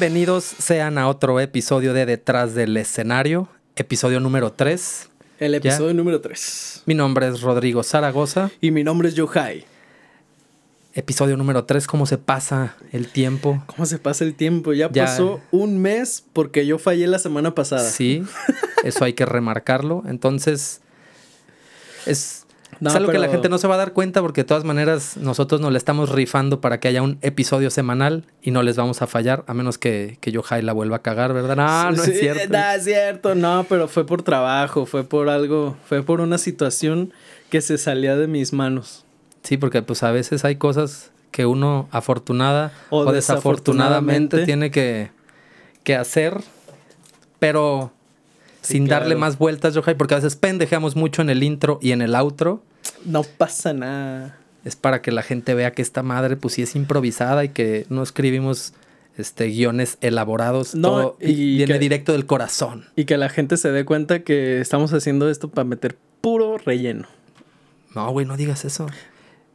[0.00, 5.10] Bienvenidos sean a otro episodio de Detrás del Escenario, episodio número 3.
[5.38, 6.84] El episodio número 3.
[6.86, 8.50] Mi nombre es Rodrigo Zaragoza.
[8.62, 9.66] Y mi nombre es Yohai.
[10.94, 13.62] Episodio número 3, ¿cómo se pasa el tiempo?
[13.66, 14.72] ¿Cómo se pasa el tiempo?
[14.72, 17.84] Ya, pasó un mes porque yo fallé la semana pasada.
[17.84, 18.24] Sí,
[18.84, 20.02] eso hay que remarcarlo.
[20.06, 20.80] Entonces,
[22.06, 22.39] es,
[22.84, 25.60] algo que la gente no se va a dar cuenta porque de todas maneras nosotros
[25.60, 29.06] nos le estamos rifando para que haya un episodio semanal y no les vamos a
[29.06, 31.56] fallar, a menos que, que Yohai la vuelva a cagar, ¿verdad?
[31.56, 32.52] No, no es cierto.
[32.52, 37.12] No, es cierto, no, pero fue por trabajo, fue por algo, fue por una situación
[37.50, 39.04] que se salía de mis manos.
[39.42, 45.10] Sí, porque pues a veces hay cosas que uno afortunada o, desafortunadamente, tiene que,
[45.84, 46.40] que hacer,
[47.38, 47.92] pero
[48.62, 52.02] sin darle más vueltas, Yohai, porque a veces pendejeamos mucho en el intro y en
[52.02, 52.62] el outro.
[53.04, 54.38] No pasa nada.
[54.64, 57.86] Es para que la gente vea que esta madre, pues sí es improvisada y que
[57.88, 58.74] no escribimos
[59.16, 60.74] este, guiones elaborados.
[60.74, 62.86] No, y viene directo del corazón.
[62.96, 67.06] Y que la gente se dé cuenta que estamos haciendo esto para meter puro relleno.
[67.94, 68.86] No, güey, no digas eso.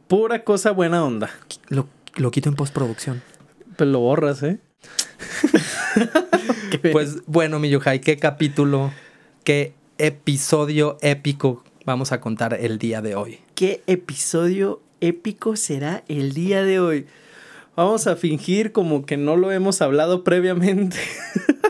[0.08, 1.30] Pura cosa buena onda.
[1.68, 3.22] Lo, lo quito en postproducción.
[3.76, 4.58] Pero lo borras, ¿eh?
[6.92, 8.92] pues bueno, mi Yohai, ¿qué capítulo,
[9.44, 13.40] qué episodio épico vamos a contar el día de hoy?
[13.54, 17.06] ¿Qué episodio épico será el día de hoy?
[17.76, 20.96] Vamos a fingir como que no lo hemos hablado previamente.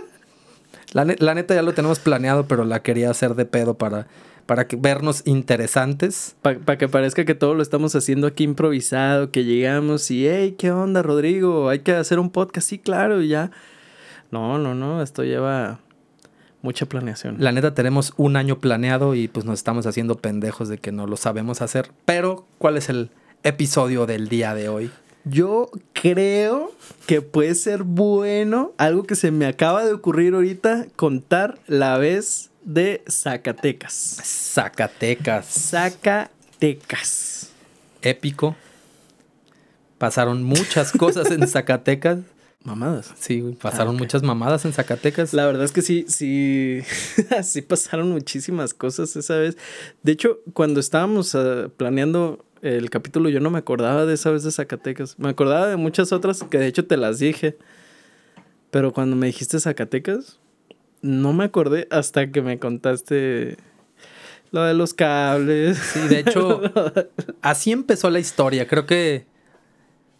[0.92, 4.06] la, la neta ya lo tenemos planeado, pero la quería hacer de pedo para
[4.46, 6.36] para que, vernos interesantes.
[6.42, 10.70] Para que parezca que todo lo estamos haciendo aquí improvisado, que llegamos y, hey, ¿qué
[10.70, 11.68] onda, Rodrigo?
[11.68, 13.50] Hay que hacer un podcast, sí, claro, y ya.
[14.30, 15.80] No, no, no, esto lleva
[16.62, 17.36] mucha planeación.
[17.38, 21.06] La neta, tenemos un año planeado y pues nos estamos haciendo pendejos de que no
[21.06, 21.90] lo sabemos hacer.
[22.04, 23.10] Pero, ¿cuál es el
[23.42, 24.90] episodio del día de hoy?
[25.24, 26.70] Yo creo
[27.06, 32.50] que puede ser bueno, algo que se me acaba de ocurrir ahorita, contar la vez
[32.66, 33.92] de Zacatecas.
[34.52, 35.46] Zacatecas.
[35.70, 37.52] Zacatecas.
[38.02, 38.56] Épico.
[39.98, 42.18] Pasaron muchas cosas en Zacatecas.
[42.64, 43.14] Mamadas.
[43.16, 45.32] Sí, pasaron ah, muchas mamadas en Zacatecas.
[45.32, 46.80] La verdad es que sí, sí,
[47.44, 49.56] sí pasaron muchísimas cosas esa vez.
[50.02, 54.42] De hecho, cuando estábamos ah, planeando el capítulo, yo no me acordaba de esa vez
[54.42, 55.16] de Zacatecas.
[55.20, 57.56] Me acordaba de muchas otras que de hecho te las dije.
[58.72, 60.40] Pero cuando me dijiste Zacatecas,
[61.02, 63.56] no me acordé hasta que me contaste
[64.50, 65.78] lo de los cables.
[65.78, 66.60] Sí, de hecho,
[67.42, 68.66] así empezó la historia.
[68.66, 69.26] Creo que,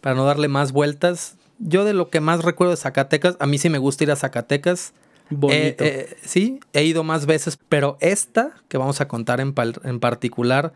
[0.01, 3.57] para no darle más vueltas, yo de lo que más recuerdo de Zacatecas, a mí
[3.57, 4.93] sí me gusta ir a Zacatecas.
[5.29, 5.83] Bonito.
[5.83, 10.73] Eh, sí, he ido más veces, pero esta que vamos a contar en, en particular,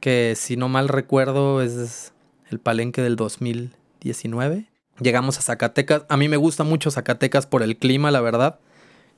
[0.00, 2.12] que si no mal recuerdo es
[2.50, 4.66] el palenque del 2019.
[5.00, 6.04] Llegamos a Zacatecas.
[6.08, 8.58] A mí me gusta mucho Zacatecas por el clima, la verdad.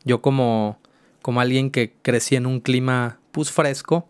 [0.05, 0.79] Yo como,
[1.23, 4.09] como alguien que crecí en un clima pues fresco,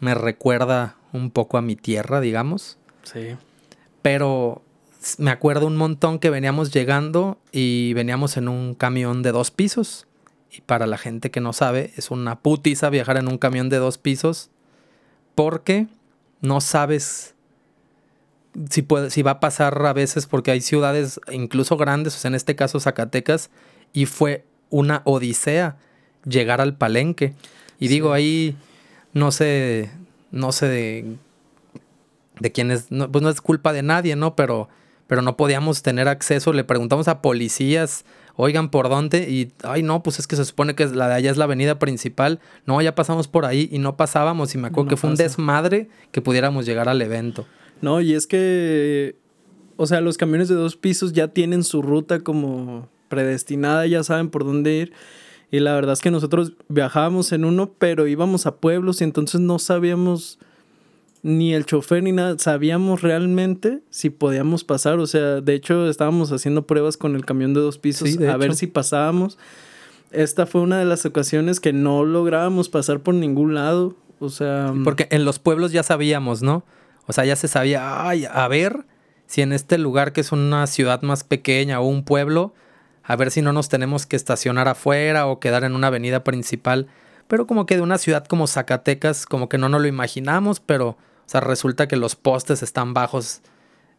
[0.00, 2.78] me recuerda un poco a mi tierra, digamos.
[3.02, 3.36] Sí.
[4.02, 4.62] Pero
[5.18, 10.06] me acuerdo un montón que veníamos llegando y veníamos en un camión de dos pisos.
[10.50, 13.76] Y para la gente que no sabe, es una putiza viajar en un camión de
[13.78, 14.50] dos pisos
[15.34, 15.86] porque
[16.40, 17.34] no sabes
[18.70, 22.28] si, puede, si va a pasar a veces porque hay ciudades incluso grandes, o sea,
[22.28, 23.50] en este caso Zacatecas,
[23.92, 25.76] y fue una odisea
[26.24, 27.34] llegar al palenque.
[27.78, 28.56] Y digo, ahí
[29.12, 29.90] no sé,
[30.30, 31.16] no sé de,
[32.40, 34.36] de quién es, pues no es culpa de nadie, ¿no?
[34.36, 34.68] Pero,
[35.06, 36.52] pero no podíamos tener acceso.
[36.52, 38.04] Le preguntamos a policías,
[38.36, 39.30] oigan, ¿por dónde?
[39.30, 41.78] Y, ay, no, pues es que se supone que la de allá es la avenida
[41.78, 42.40] principal.
[42.66, 44.54] No, ya pasamos por ahí y no pasábamos.
[44.54, 47.46] Y me acuerdo que fue un desmadre que pudiéramos llegar al evento.
[47.80, 49.16] No, y es que,
[49.76, 54.30] o sea, los camiones de dos pisos ya tienen su ruta como predestinada, ya saben
[54.30, 54.92] por dónde ir.
[55.50, 59.40] Y la verdad es que nosotros viajábamos en uno, pero íbamos a pueblos y entonces
[59.40, 60.38] no sabíamos
[61.22, 64.98] ni el chofer ni nada, sabíamos realmente si podíamos pasar.
[64.98, 68.54] O sea, de hecho estábamos haciendo pruebas con el camión de dos pisos a ver
[68.54, 69.38] si pasábamos.
[70.12, 73.94] Esta fue una de las ocasiones que no lográbamos pasar por ningún lado.
[74.18, 74.72] O sea...
[74.84, 76.64] Porque en los pueblos ya sabíamos, ¿no?
[77.06, 78.84] O sea, ya se sabía, ay, a ver
[79.26, 82.54] si en este lugar que es una ciudad más pequeña o un pueblo,
[83.06, 86.88] a ver si no nos tenemos que estacionar afuera o quedar en una avenida principal.
[87.28, 90.90] Pero como que de una ciudad como Zacatecas, como que no nos lo imaginamos, pero,
[90.90, 93.42] o sea, resulta que los postes están bajos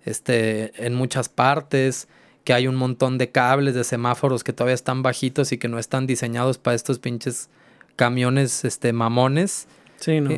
[0.06, 2.08] este, en muchas partes,
[2.44, 5.80] que hay un montón de cables de semáforos que todavía están bajitos y que no
[5.80, 7.50] están diseñados para estos pinches
[7.96, 9.68] camiones este, mamones.
[9.98, 10.30] Sí, no.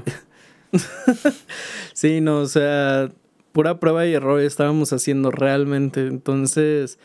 [1.94, 3.10] sí, no, o sea,
[3.52, 6.08] pura prueba y error estábamos haciendo realmente.
[6.08, 6.98] Entonces,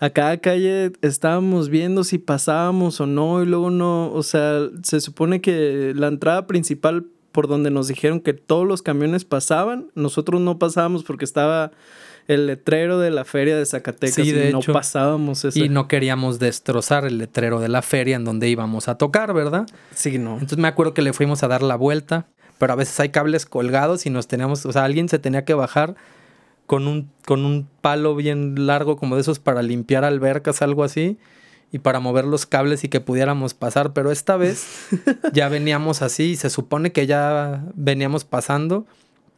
[0.00, 5.00] a cada calle estábamos viendo si pasábamos o no y luego no, o sea, se
[5.00, 10.40] supone que la entrada principal por donde nos dijeron que todos los camiones pasaban, nosotros
[10.40, 11.70] no pasábamos porque estaba
[12.28, 15.60] el letrero de la feria de Zacatecas y no pasábamos ese.
[15.60, 19.66] Y no queríamos destrozar el letrero de la feria en donde íbamos a tocar, ¿verdad?
[19.94, 20.34] Sí, no.
[20.34, 22.26] Entonces me acuerdo que le fuimos a dar la vuelta,
[22.56, 25.52] pero a veces hay cables colgados y nos teníamos, o sea, alguien se tenía que
[25.52, 25.94] bajar
[26.70, 31.18] con un, con un palo bien largo como de esos para limpiar albercas, algo así
[31.72, 34.86] y para mover los cables y que pudiéramos pasar, pero esta vez
[35.32, 38.86] ya veníamos así y se supone que ya veníamos pasando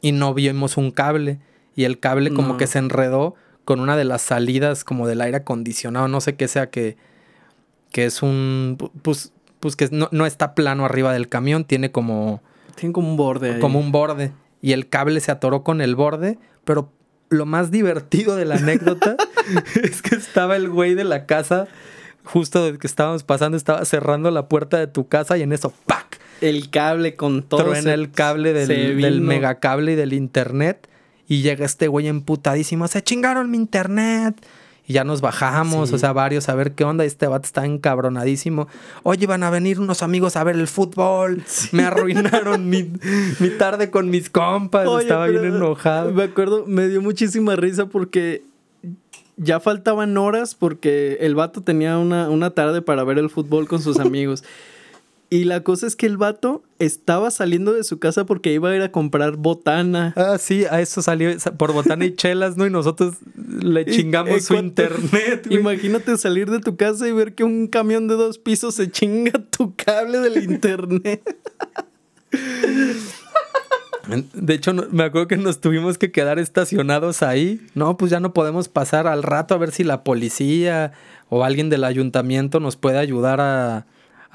[0.03, 1.41] y no vimos un cable
[1.75, 5.39] y el cable como que se enredó con una de las salidas como del aire
[5.39, 6.99] acondicionado, no sé qué sea que,
[7.93, 12.43] que es un, pues, pues que no, no está plano arriba del camión, tiene como...
[12.75, 13.59] Tiene como un borde.
[13.59, 14.33] Como un borde.
[14.61, 16.93] Y el cable se atoró con el borde, pero
[17.33, 19.17] lo más divertido de la anécdota
[19.83, 21.67] es que estaba el güey de la casa
[22.25, 25.73] justo de que estábamos pasando, estaba cerrando la puerta de tu casa y en eso,
[25.87, 26.19] ¡pac!
[26.41, 27.65] El cable con todo.
[27.65, 30.89] Truena el cable del, del megacable y del internet.
[31.29, 34.35] Y llega este güey emputadísimo, se chingaron mi internet.
[34.93, 37.07] Y ya nos bajamos, o sea, varios a ver qué onda.
[37.07, 38.69] Este vato está encabronadísimo.
[39.05, 41.43] Oye, van a venir unos amigos a ver el fútbol.
[41.73, 42.91] Me arruinaron mi,
[43.59, 44.87] tarde con mis compas.
[45.01, 46.13] Estaba bien enojado.
[46.13, 48.43] Me acuerdo, me dio muchísima risa porque
[49.39, 53.99] ya faltaban horas porque el vato tenía una, tarde para ver el fútbol con sus
[53.99, 54.45] amigos.
[55.33, 58.77] Y la cosa es que el vato estaba saliendo de su casa porque iba a
[58.77, 60.13] ir a comprar botana.
[60.15, 62.67] Ah, sí, a eso salió por botana y chelas, ¿no?
[62.67, 65.47] Y nosotros le chingamos su internet.
[65.49, 69.33] Imagínate salir de tu casa y ver que un camión de dos pisos se chinga
[69.49, 71.23] tu cable del internet.
[74.35, 77.67] De hecho, me acuerdo que nos tuvimos que quedar estacionados ahí.
[77.75, 80.93] No, pues ya no podemos pasar al rato a ver si la policía
[81.31, 83.87] o alguien del ayuntamiento nos puede ayudar a,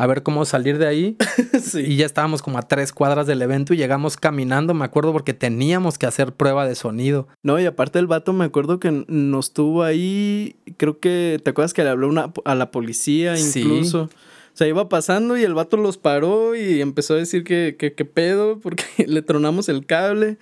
[0.05, 1.17] ver cómo salir de ahí.
[1.73, 5.33] Y ya estábamos como a tres cuadras del evento y llegamos caminando, me acuerdo, porque
[5.33, 7.27] teníamos que hacer prueba de sonido.
[7.43, 11.73] No, y aparte el vato, me acuerdo que nos tuvo ahí, creo que, ¿te acuerdas
[11.73, 14.07] que le habló una, a la policía incluso?
[14.07, 14.15] Sí.
[14.53, 18.05] O sea, iba pasando y el vato los paró y empezó a decir que, que,
[18.05, 20.37] pedo porque le tronamos el cable.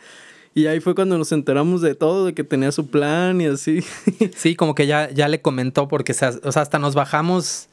[0.54, 3.84] Y ahí fue cuando nos enteramos de todo, de que tenía su plan y así.
[4.36, 7.68] Sí, como que ya, ya le comentó porque, o sea, hasta nos bajamos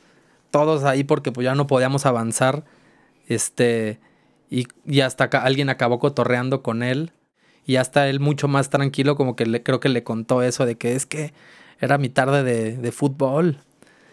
[0.52, 2.64] todos ahí porque pues ya no podíamos avanzar.
[3.26, 3.98] Este,
[4.48, 7.10] y, y hasta acá alguien acabó cotorreando con él.
[7.66, 10.76] Y hasta él mucho más tranquilo como que le, creo que le contó eso de
[10.76, 11.32] que es que
[11.80, 13.58] era mi tarde de, de fútbol.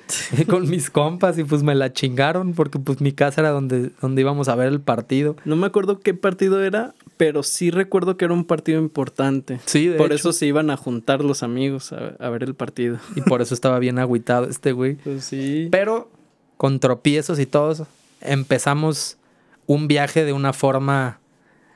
[0.47, 4.21] con mis compas y pues me la chingaron porque pues mi casa era donde, donde
[4.21, 5.35] íbamos a ver el partido.
[5.45, 9.59] No me acuerdo qué partido era, pero sí recuerdo que era un partido importante.
[9.65, 12.97] Sí, de Por eso se iban a juntar los amigos a, ver el partido.
[13.15, 14.95] Y por eso estaba bien agüitado este güey.
[14.95, 15.67] Pues sí.
[15.71, 16.09] Pero
[16.59, 17.83] con tropiezos y todos
[18.19, 19.15] empezamos
[19.65, 21.21] un viaje de una forma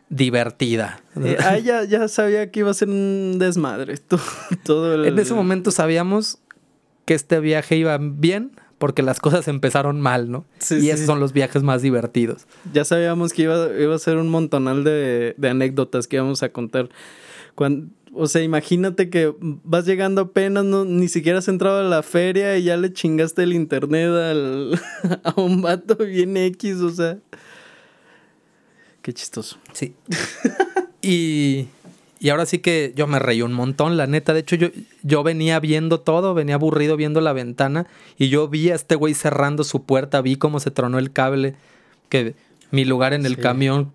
[0.09, 0.99] divertida.
[1.39, 3.97] Ah, ya, ya sabía que iba a ser un desmadre.
[4.65, 6.37] Todo, En ese momento sabíamos
[7.05, 10.43] que este viaje iba bien porque las cosas empezaron mal, ¿no?
[10.59, 12.45] Sí, y esos son los viajes más divertidos.
[12.73, 16.89] Ya sabíamos que iba, iba a ser un montonal de, anécdotas que íbamos a contar.
[17.55, 22.03] Cuando, o sea, imagínate que vas llegando apenas, no, ni siquiera has entrado a la
[22.03, 24.79] feria y ya le chingaste el internet al,
[25.23, 27.17] a un vato bien X, o sea.
[29.01, 29.57] Qué chistoso.
[29.73, 29.95] Sí.
[31.01, 31.67] y
[32.23, 34.33] y ahora sí que yo me reí un montón, la neta.
[34.33, 34.69] De hecho, yo,
[35.01, 37.85] yo venía viendo todo, venía aburrido viendo la ventana
[38.17, 41.55] y yo vi a este güey cerrando su puerta, vi cómo se tronó el cable,
[42.07, 42.33] que
[42.71, 43.91] mi lugar en el camión,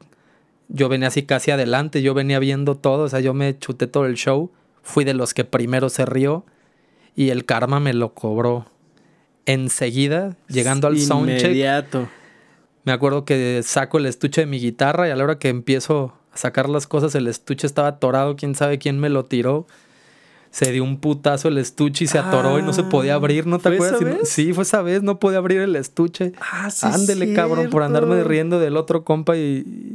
[0.68, 4.06] yo venía así casi adelante, yo venía viendo todo, o sea, yo me chuté todo
[4.06, 6.44] el show, fui de los que primero se rió
[7.14, 8.66] y el karma me lo cobró
[9.46, 11.44] enseguida, llegando al soundcheck.
[11.44, 12.08] Inmediato.
[12.84, 16.14] Me acuerdo que saco el estuche de mi guitarra y a la hora que empiezo
[16.34, 19.66] sacar las cosas, el estuche estaba atorado, quién sabe quién me lo tiró.
[20.50, 23.58] Se dio un putazo el estuche y se atoró y no se podía abrir, ¿no
[23.58, 24.00] te acuerdas?
[24.26, 26.32] sí, fue esa vez, no podía abrir el estuche.
[26.40, 26.86] Ah, sí.
[26.86, 29.87] Ándele, cabrón, por andarme riendo del otro compa y,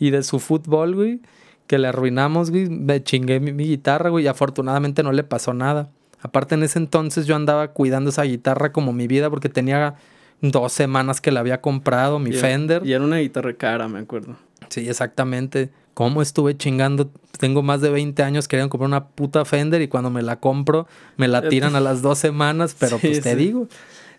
[0.00, 1.20] y de su fútbol, güey.
[1.68, 2.68] Que le arruinamos, güey.
[2.68, 5.90] Me chingué mi, guitarra, güey, y afortunadamente no le pasó nada.
[6.20, 9.94] Aparte, en ese entonces yo andaba cuidando esa guitarra como mi vida porque tenía
[10.40, 12.84] dos semanas que la había comprado, mi Fender.
[12.84, 14.36] Y era una guitarra cara, me acuerdo.
[14.68, 15.70] Sí, exactamente.
[15.94, 17.10] ¿Cómo estuve chingando?
[17.38, 20.86] Tengo más de 20 años queriendo comprar una puta Fender y cuando me la compro
[21.16, 23.68] me la tiran a las dos semanas, pero pues te digo,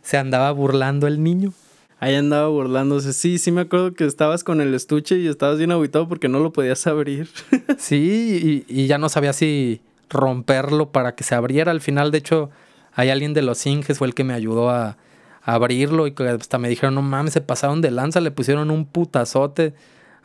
[0.01, 1.53] se andaba burlando el niño.
[2.01, 3.13] Ahí andaba burlándose.
[3.13, 6.39] Sí, sí me acuerdo que estabas con el estuche y estabas bien aguitado porque no
[6.39, 7.29] lo podías abrir.
[7.77, 11.72] sí, y, y, ya no sabía si romperlo para que se abriera.
[11.72, 12.50] Al final, de hecho,
[12.93, 14.98] Hay alguien de los Inges fue el que me ayudó a,
[15.43, 18.70] a abrirlo y que hasta me dijeron, no mames, se pasaron de lanza, le pusieron
[18.72, 19.74] un putazote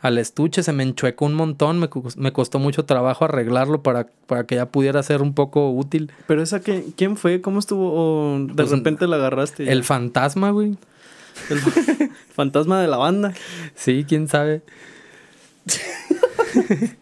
[0.01, 4.45] al estuche, se me enchuecó un montón, me, me costó mucho trabajo arreglarlo para, para
[4.45, 6.11] que ya pudiera ser un poco útil.
[6.27, 7.39] Pero esa, que, ¿quién fue?
[7.41, 7.93] ¿Cómo estuvo?
[7.93, 9.71] ¿O de Pues, repente la agarraste?
[9.71, 10.75] El fantasma, güey.
[11.49, 11.59] El
[12.35, 13.33] fantasma de la banda.
[13.75, 14.61] Sí, quién sabe.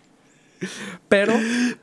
[1.09, 1.33] Pero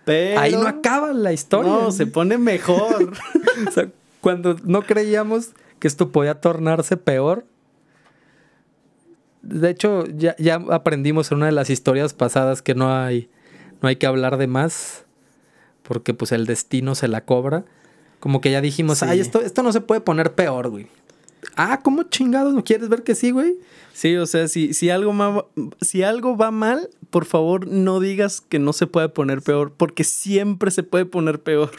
[0.05, 0.41] Pero...
[0.41, 1.71] ahí no acaba la historia.
[1.71, 3.13] No, se pone mejor.
[3.69, 3.89] O sea,
[4.23, 7.45] cuando no creíamos que esto podía tornarse peor.
[9.43, 13.29] De hecho, ya, ya aprendimos en una de las historias pasadas que no hay,
[13.83, 15.05] no hay que hablar de más.
[15.83, 17.65] Porque pues el destino se la cobra.
[18.21, 19.07] Como que ya dijimos, Sí.
[19.09, 20.87] ay, esto, esto no se puede poner peor, güey.
[21.57, 22.55] Ah, ¿cómo chingados?
[22.55, 23.57] ¿No quieres ver que sí, güey?
[23.93, 25.45] Sí, o sea, si, si, algo ma-
[25.81, 30.03] si algo va mal, por favor no digas que no se puede poner peor, porque
[30.03, 31.71] siempre se puede poner peor.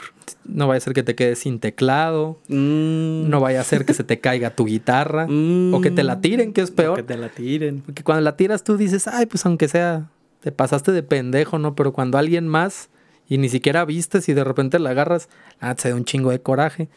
[0.46, 2.38] No vaya a ser que te quedes sin teclado.
[2.50, 5.25] Mm, No vaya a ser que se te caiga tu guitarra.
[5.30, 6.96] mm, O que te la tiren, que es o peor.
[6.98, 7.82] Que te la tiren.
[7.82, 10.10] Porque cuando la tiras tú dices, ay, pues aunque sea,
[10.42, 11.74] te pasaste de pendejo, ¿no?
[11.75, 12.89] Pero cuando alguien más
[13.27, 16.42] y ni siquiera vistes y de repente la agarras, ah, te da un chingo de
[16.42, 16.89] coraje.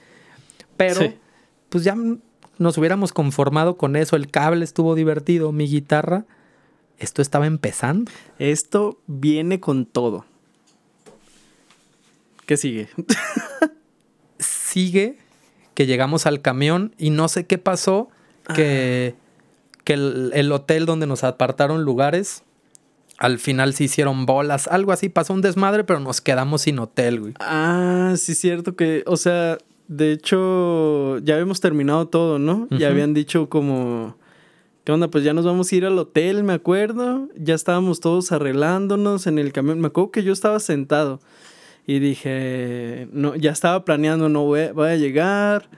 [0.76, 1.14] Pero, Sí.
[1.70, 1.96] pues ya
[2.58, 4.16] nos hubiéramos conformado con eso.
[4.16, 6.24] El cable estuvo divertido, mi guitarra,
[6.98, 8.10] esto estaba empezando.
[8.38, 10.24] Esto viene con todo.
[12.46, 12.88] ¿Qué sigue?
[14.38, 15.18] Sigue
[15.74, 18.08] que llegamos al camión y no sé qué pasó,
[18.54, 19.14] que,
[19.84, 22.44] que el, el hotel donde nos apartaron lugares,
[23.18, 27.20] al final se hicieron bolas, algo así, pasó un desmadre, pero nos quedamos sin hotel,
[27.20, 27.34] güey.
[27.40, 32.66] Ah, sí, es cierto que, o sea, de hecho, ya habíamos terminado todo, ¿no?
[32.70, 34.16] Ya habían dicho como,
[34.84, 35.08] ¿qué onda?
[35.08, 37.28] Pues ya nos vamos a ir al hotel, me acuerdo.
[37.36, 39.80] Ya estábamos todos arreglándonos en el camión.
[39.80, 41.20] Me acuerdo que yo estaba sentado
[41.86, 45.68] y dije, no, ya estaba planeando, no voy, a- voy a llegar,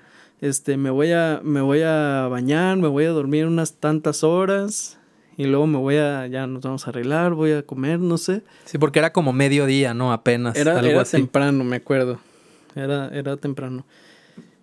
[0.40, 4.94] este, me voy a, me voy a bañar, me voy a dormir unas tantas horas.
[5.36, 8.42] Y luego me voy a, ya nos vamos a arreglar, voy a comer, no sé.
[8.64, 10.12] Sí, porque era como mediodía, ¿no?
[10.12, 10.56] Apenas.
[10.56, 11.16] Era, algo era así.
[11.18, 12.18] temprano, me acuerdo.
[12.74, 13.84] Era, era temprano.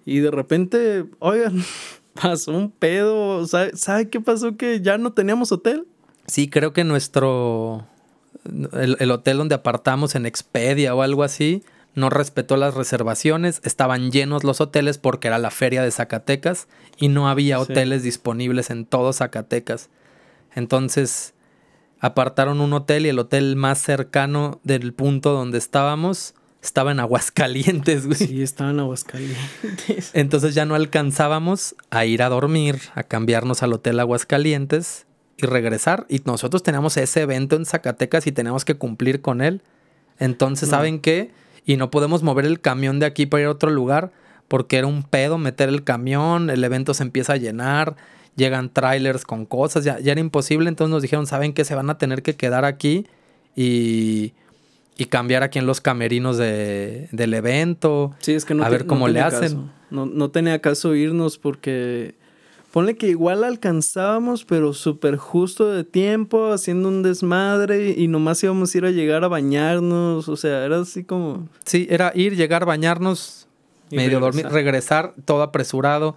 [0.05, 1.63] Y de repente, oigan,
[2.21, 3.45] pasó un pedo.
[3.47, 4.55] ¿Sabe, ¿Sabe qué pasó?
[4.57, 5.85] Que ya no teníamos hotel.
[6.27, 7.87] Sí, creo que nuestro.
[8.73, 11.63] El, el hotel donde apartamos en Expedia o algo así
[11.95, 13.61] no respetó las reservaciones.
[13.63, 17.63] Estaban llenos los hoteles porque era la feria de Zacatecas y no había Sí.
[17.63, 19.89] hoteles disponibles en todo Zacatecas.
[20.53, 21.33] Entonces
[21.99, 26.35] apartaron un hotel y el hotel más cercano del punto donde estábamos
[26.65, 28.17] estaba en Aguascalientes, güey.
[28.17, 30.11] Sí, estaba en Aguascalientes.
[30.13, 35.05] Entonces ya no alcanzábamos a ir a dormir, a cambiarnos al hotel Aguascalientes
[35.37, 36.05] y regresar.
[36.09, 39.61] Y nosotros teníamos ese evento en Zacatecas y teníamos que cumplir con él.
[40.19, 40.77] Entonces, No.
[40.77, 41.31] ¿saben qué?
[41.65, 44.11] Y no podemos mover el camión de aquí para ir a otro lugar
[44.47, 47.95] porque era un pedo meter el camión, el evento se empieza a llenar,
[48.35, 50.69] llegan trailers con cosas, ya, ya era imposible.
[50.69, 51.65] Entonces nos dijeron, ¿saben qué?
[51.65, 53.07] Se van a tener que quedar aquí
[53.55, 54.33] y,
[54.97, 58.13] y cambiar aquí en los camerinos de- del evento.
[58.19, 59.41] Sí, es que no A ver no cómo le tenía hacen.
[59.49, 59.69] caso.
[59.91, 62.15] No, no tenía caso irnos porque.
[62.71, 68.75] Ponle que igual alcanzábamos, pero súper justo de tiempo, haciendo un desmadre y nomás íbamos
[68.75, 70.27] a ir a llegar a bañarnos.
[70.27, 71.47] O sea, era así como.
[71.63, 73.47] Sí, era ir, llegar, bañarnos,
[73.91, 74.43] Y medio regresar.
[74.43, 76.15] dormir, regresar, todo apresurado,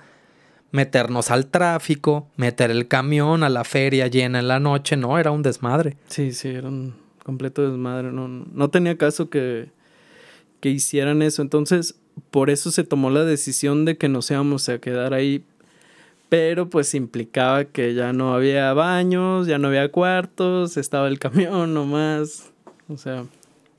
[0.72, 5.30] meternos al tráfico, meter el camión a la feria llena en la noche, no, era
[5.30, 5.96] un desmadre.
[6.08, 6.94] Sí, sí, era un
[7.28, 8.10] completo desmadre.
[8.10, 9.70] No, no tenía caso que,
[10.60, 11.42] que hicieran eso.
[11.42, 11.94] Entonces,
[12.30, 15.44] por eso se tomó la decisión de que nos íbamos a quedar ahí.
[16.30, 21.74] Pero pues implicaba que ya no había baños, ya no había cuartos, estaba el camión
[21.74, 22.50] nomás.
[22.88, 23.26] O sea,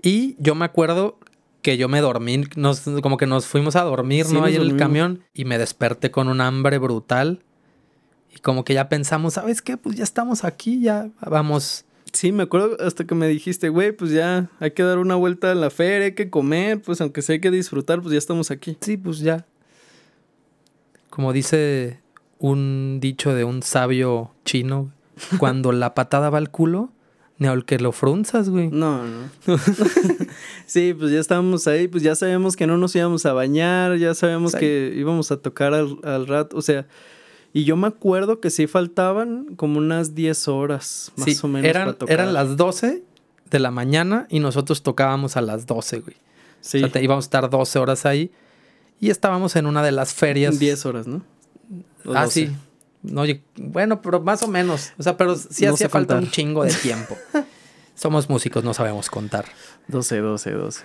[0.04, 1.18] Y yo me acuerdo
[1.64, 4.44] que yo me dormí, nos, como que nos fuimos a dormir, Sí, ¿no?
[4.44, 7.42] Ahí en el camión y me desperté con un hambre brutal.
[8.32, 9.76] Y como que ya pensamos, ¿sabes qué?
[9.76, 11.86] Pues ya estamos aquí, ya vamos.
[12.14, 15.52] Sí, me acuerdo hasta que me dijiste, güey, pues ya hay que dar una vuelta
[15.52, 18.52] a la feria, hay que comer, pues aunque sea hay que disfrutar, pues ya estamos
[18.52, 18.78] aquí.
[18.82, 19.46] Sí, pues ya.
[21.10, 22.00] Como dice
[22.38, 24.92] un dicho de un sabio chino,
[25.40, 26.92] cuando la patada va al culo,
[27.38, 28.70] ni al que lo frunzas, güey.
[28.70, 29.30] No, no.
[30.66, 34.14] sí, pues ya estábamos ahí, pues ya sabíamos que no nos íbamos a bañar, ya
[34.14, 36.86] sabíamos que íbamos a tocar al, al rato, o sea,
[37.54, 41.68] y yo me acuerdo que sí faltaban como unas 10 horas, más Sí, o menos.
[41.70, 42.14] eran, para tocar.
[42.14, 43.04] eran las 12
[43.50, 46.16] de la mañana y nosotros tocábamos a las 12, güey.
[46.62, 48.32] Sí, O sea, te- íbamos a estar 12 horas ahí
[49.00, 50.60] y estábamos en una de las ferias.
[50.60, 51.24] 10 horas, ¿no?
[52.14, 52.32] Ah, 12.
[52.48, 52.56] sí.
[53.02, 54.92] No, oye, bueno, pero más o menos.
[54.98, 57.18] O sea, pero sí No hacía falta un chingo de tiempo.
[57.96, 59.46] Somos músicos, no sabemos contar.
[59.88, 60.84] 12, 12, 12.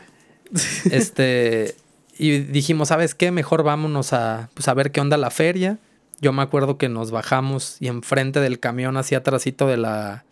[0.90, 1.75] Este.
[2.16, 3.30] Y dijimos, ¿sabes qué?
[3.33, 5.78] Mejor vámonos a, pues, a ver qué onda la feria.
[6.21, 10.25] Yo me acuerdo que nos bajamos y enfrente del camión, hacia atrásito de la,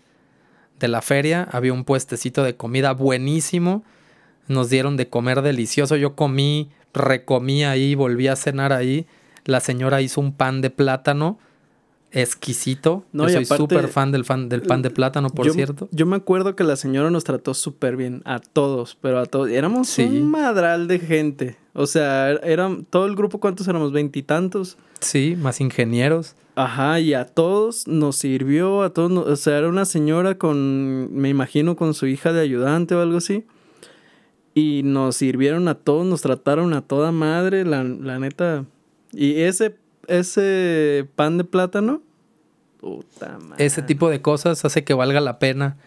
[0.81, 3.85] de la feria, había un puestecito de comida buenísimo.
[4.49, 5.97] Nos dieron de comer delicioso.
[5.97, 9.07] Yo comí, recomí ahí, volví a cenar ahí.
[9.45, 11.39] La señora hizo un pan de plátano
[12.13, 13.05] exquisito.
[13.13, 15.89] No, yo soy súper fan del, fan del pan de plátano, por yo, cierto.
[15.93, 19.49] Yo me acuerdo que la señora nos trató súper bien, a todos, pero a todos.
[19.49, 20.05] Éramos Sí.
[20.05, 21.57] un madral de gente.
[21.73, 23.93] O sea, eran todo el grupo, ¿cuántos éramos?
[23.93, 24.77] Veintitantos.
[25.03, 26.35] Sí, más ingenieros.
[26.55, 31.13] Ajá, y a todos nos sirvió, a todos, nos- o sea, era una señora con,
[31.15, 33.45] me imagino, con su hija de ayudante o algo así.
[34.55, 38.67] Y nos sirvieron a todos, nos trataron a toda madre, la, la neta.
[39.13, 39.77] Y ese,
[40.09, 42.03] ese pan de plátano,
[42.81, 43.65] puta madre.
[43.65, 45.79] Ese tipo de cosas hace que valga la pena.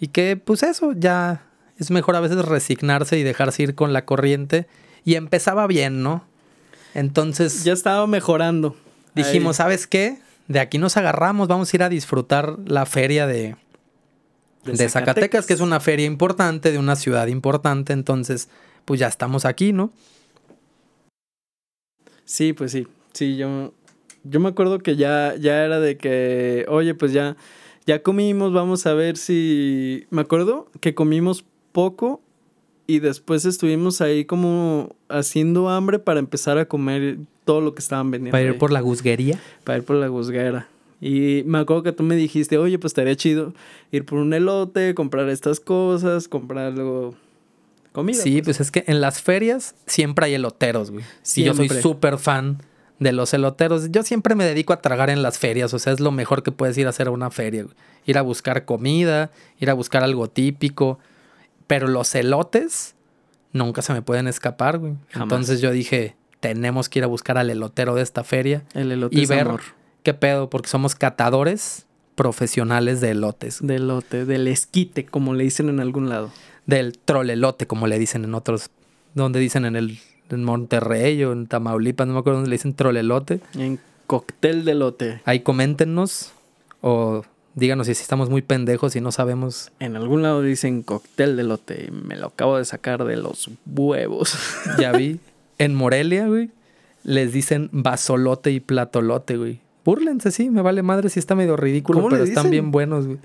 [0.00, 1.44] Y que, pues eso, ya
[1.78, 4.66] es mejor a veces resignarse y dejarse ir con la corriente.
[5.04, 6.24] Y empezaba bien, ¿no?
[6.98, 8.74] Entonces Ya estaba mejorando.
[9.14, 9.64] dijimos, Ahí.
[9.64, 10.18] ¿sabes qué?
[10.48, 13.56] De aquí nos agarramos, vamos a ir a disfrutar la feria de,
[14.64, 15.46] De de Zacatecas, Zacatecas.
[15.46, 17.92] que es una feria importante, de una ciudad importante.
[17.92, 18.48] Entonces,
[18.84, 19.90] pues ya estamos aquí, ¿no?
[22.24, 22.86] Sí, pues sí.
[23.12, 23.72] Sí, yo,
[24.24, 27.36] yo me acuerdo que ya, ya era de que, oye, pues ya,
[27.86, 30.06] ya comimos, vamos a ver si.
[30.10, 32.20] Me acuerdo que comimos poco
[32.86, 38.10] y después estuvimos ahí como haciendo hambre para empezar a comer todo lo que estaban
[38.10, 38.32] vendiendo.
[38.32, 39.40] Para ir ahí, por la guzguería.
[39.64, 40.68] para ir por la guzguera.
[41.00, 43.52] Y me acuerdo que tú me dijiste, oye, pues estaría chido
[43.92, 47.14] ir por un elote, comprar estas cosas, comprar algo.
[47.92, 48.22] Comida.
[48.22, 51.04] Sí, pues es que en las ferias siempre hay eloteros, güey.
[51.34, 51.82] Y yo soy Siempre.
[51.82, 52.58] súper fan
[52.98, 53.90] de los eloteros.
[53.90, 56.52] Yo siempre me dedico a tragar en las ferias, o sea, es lo mejor que
[56.52, 57.74] puedes ir a hacer a una feria, güey.
[58.04, 60.98] Ir a buscar comida, ir a buscar algo típico.
[61.66, 62.94] Pero los elotes
[63.52, 64.94] nunca se me pueden escapar, güey.
[65.10, 65.24] Jamás.
[65.24, 69.16] Entonces yo dije, tenemos que ir a buscar al elotero de esta feria El elote
[69.18, 69.62] y es ver amor.
[70.02, 73.58] qué pedo, porque somos catadores profesionales de elotes.
[73.60, 76.30] Del elote, del esquite, como le dicen en algún lado.
[76.66, 78.70] del trolelote, como le dicen en otros,
[79.14, 79.98] donde dicen en el
[80.28, 83.40] en Monterrey o en Tamaulipas, no me acuerdo dónde le dicen trolelote.
[83.54, 85.20] En cóctel de elote.
[85.24, 86.32] Ahí coméntenos
[86.80, 87.22] o
[87.56, 89.72] díganos si estamos muy pendejos y no sabemos.
[89.80, 91.86] En algún lado dicen cóctel de elote.
[91.88, 94.38] y Me lo acabo de sacar de los huevos.
[94.78, 95.18] Ya vi.
[95.58, 96.50] en Morelia, güey,
[97.02, 99.60] les dicen vasolote y platolote, güey.
[99.84, 103.06] Búrlense, sí, me vale madre si está medio ridículo, ¿Cómo le pero están bien buenos,
[103.06, 103.18] güey.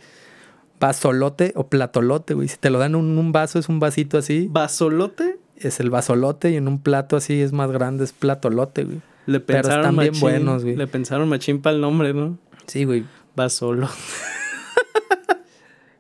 [0.79, 2.47] Vasolote o platolote, güey.
[2.47, 4.47] Si te lo dan en un, un vaso, es un vasito así.
[4.49, 5.37] Vasolote.
[5.57, 9.01] es el vasolote y en un plato así es más grande, es platolote, güey.
[9.25, 10.75] Le Pero están bien buenos, güey.
[10.75, 12.37] Le pensaron machín para el nombre, ¿no?
[12.65, 13.03] Sí, güey.
[13.35, 13.89] Vasolo.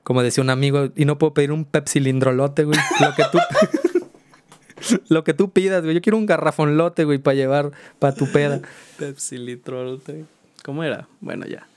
[0.03, 2.79] Como decía un amigo, y no puedo pedir un pepsilindrolote, güey.
[2.99, 3.37] Lo que tú...
[5.09, 5.93] Lo que tú pidas, güey.
[5.93, 8.61] Yo quiero un garrafonlote, güey, para llevar para tu peda.
[8.97, 10.25] Pepsi litrolote.
[10.63, 11.07] ¿Cómo era?
[11.19, 11.67] Bueno, ya.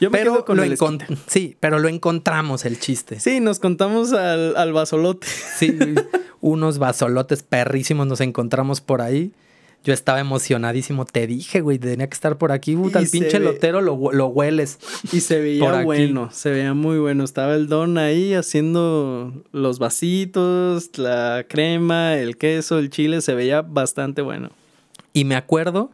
[0.00, 0.76] Yo me Pero quedo con lo el.
[1.26, 3.20] Sí, pero lo encontramos el chiste.
[3.20, 5.26] Sí, nos contamos al, al vasolote.
[5.28, 5.78] Sí,
[6.40, 9.32] unos vasolotes perrísimos nos encontramos por ahí.
[9.84, 11.04] Yo estaba emocionadísimo.
[11.04, 12.74] Te dije, güey, tenía que estar por aquí.
[12.74, 14.78] Puta, el pinche ve- lotero lo, lo hueles.
[15.12, 17.22] Y se veía bueno, se veía muy bueno.
[17.22, 23.60] Estaba el don ahí haciendo los vasitos, la crema, el queso, el chile, se veía
[23.62, 24.50] bastante bueno.
[25.12, 25.90] Y me acuerdo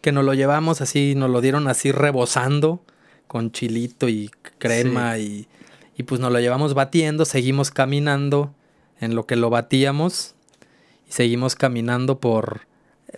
[0.00, 2.82] que nos lo llevamos así, nos lo dieron así rebosando
[3.26, 5.46] con chilito y crema y,
[5.96, 8.54] y pues nos lo llevamos batiendo, seguimos caminando
[9.00, 10.34] en lo que lo batíamos
[11.08, 12.62] y seguimos caminando por,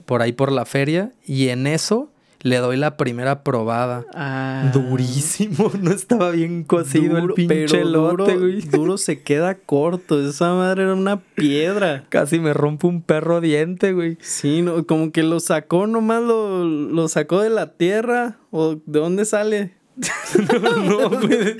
[0.07, 4.05] por ahí por la feria y en eso le doy la primera probada.
[4.15, 8.61] Ah, Durísimo, no estaba bien cocido el pinche elote, güey.
[8.61, 10.25] duro se queda corto.
[10.25, 12.05] Esa madre era una piedra.
[12.11, 14.19] Casi me rompe un perro diente, güey.
[14.21, 18.39] Sí, no, como que lo sacó nomás, lo, lo sacó de la tierra.
[18.53, 19.75] ¿O de dónde sale?
[20.39, 21.57] No, güey.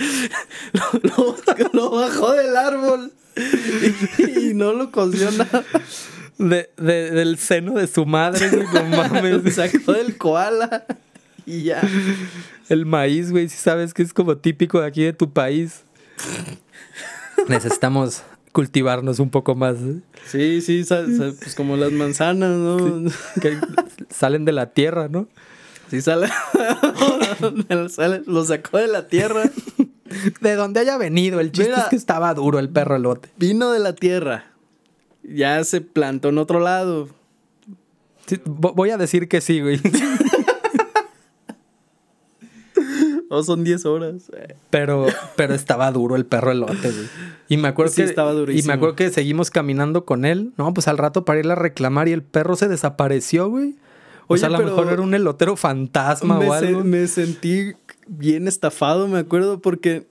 [0.73, 1.37] lo, lo-
[1.73, 3.13] lo bajó del árbol
[4.19, 5.65] y, y no lo coció nada.
[6.39, 9.55] De, de- del seno de su madre, güey, no mames.
[9.55, 10.85] Sacó del koala
[11.45, 11.83] y ya.
[12.69, 15.83] El maíz, güey, si sabes que es como típico de aquí de tu país.
[17.49, 18.23] Necesitamos
[18.53, 19.77] cultivarnos un poco más.
[19.77, 20.01] ¿eh?
[20.27, 20.85] Sí, sí,
[21.39, 23.11] pues como las manzanas, ¿no?
[23.41, 23.57] Que
[24.11, 25.29] salen de la tierra, ¿no?
[25.91, 26.29] Sí, sale,
[27.89, 29.45] sale- Lo sacó de la tierra.
[30.41, 31.41] De donde haya venido.
[31.41, 31.83] El chiste Mira.
[31.85, 33.29] es que estaba duro el perro elote.
[33.37, 34.45] Vino de la tierra.
[35.29, 37.09] Ya se plantó en otro lado.
[38.27, 39.81] Sí, voy a decir que sí, güey.
[43.31, 44.31] O son 10 horas.
[44.71, 47.07] Pero, pero estaba duro el perro elote, güey.
[47.49, 48.65] Y me acuerdo Sí, que estaba durísimo.
[48.65, 50.53] Y me acuerdo que seguimos caminando con él.
[50.57, 53.75] No, pues al rato para irle a reclamar y el perro se desapareció, güey.
[54.29, 56.85] O sea, a lo mejor era un elotero fantasma o se- algo.
[56.85, 57.73] me sentí
[58.07, 60.07] bien estafado, me acuerdo, porque,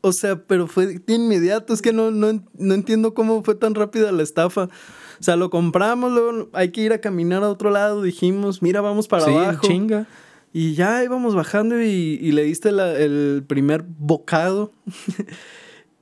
[0.00, 3.74] o sea, pero fue de inmediato, es que no, no, no entiendo cómo fue tan
[3.74, 4.64] rápida la estafa.
[5.20, 8.80] O sea, lo compramos, luego hay que ir a caminar a otro lado, dijimos, mira,
[8.80, 9.66] vamos para sí, abajo.
[9.66, 10.06] chinga.
[10.52, 14.72] Y ya íbamos bajando y, y le diste la- el primer bocado.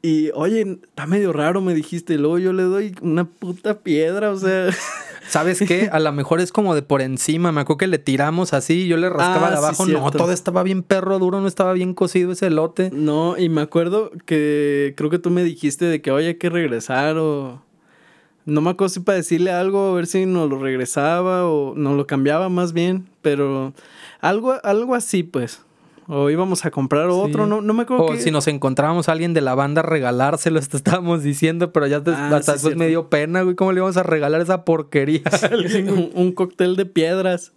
[0.07, 2.15] y, oye, está medio raro, me dijiste.
[2.15, 4.69] Y luego yo le doy una puta piedra, o sea...
[5.29, 5.89] ¿Sabes qué?
[5.91, 7.51] A lo mejor es como de por encima.
[7.51, 9.87] Me acuerdo que le tiramos así, yo le rascaba Ah, de sí, abajo.
[9.87, 12.91] no, todo estaba bien perro duro, no estaba bien cocido ese elote.
[12.93, 16.49] No, y me acuerdo que creo que tú me dijiste de que oye hay que
[16.49, 17.61] regresar o
[18.45, 21.97] no me acuerdo si para decirle algo, a ver si nos lo regresaba o nos
[21.97, 23.73] lo cambiaba más bien, pero
[24.21, 25.61] algo, algo así pues.
[26.09, 27.51] O íbamos a comprar otro, Sí.
[27.51, 30.77] no, no me acuerdo O si nos encontrábamos a alguien de la banda, regalárselo, esto
[31.01, 32.79] estábamos diciendo, pero ya te- Ah, hasta sí, después cierto.
[32.79, 33.57] me dio pena, güey.
[33.57, 35.23] ¿Cómo le íbamos a regalar esa porquería?
[35.89, 37.53] un, un cóctel de piedras.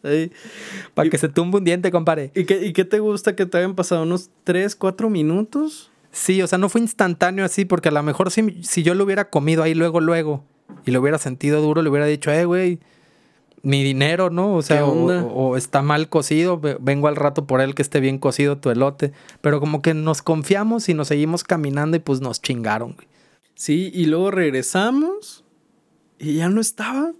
[0.93, 2.31] Para Y- que se tumbe un diente, compadre.
[2.35, 5.91] ¿Y qué, ¿Y qué te gusta que te hayan pasado unos 3, 4 minutos?
[6.11, 9.03] Sí, o sea, no fue instantáneo así, porque a lo mejor si, si yo lo
[9.03, 10.43] hubiera comido ahí luego, luego,
[10.85, 12.79] y lo hubiera sentido duro, le hubiera dicho, eh, güey,
[13.63, 14.53] mi dinero, ¿no?
[14.55, 17.81] O sea, ¿Qué o, o está mal cocido, ve- vengo al rato por él que
[17.81, 19.11] esté bien cocido tu elote.
[19.41, 23.07] Pero como que nos confiamos y nos seguimos caminando y pues nos chingaron, güey.
[23.55, 25.43] Sí, y luego regresamos
[26.17, 27.11] y ya no estaba.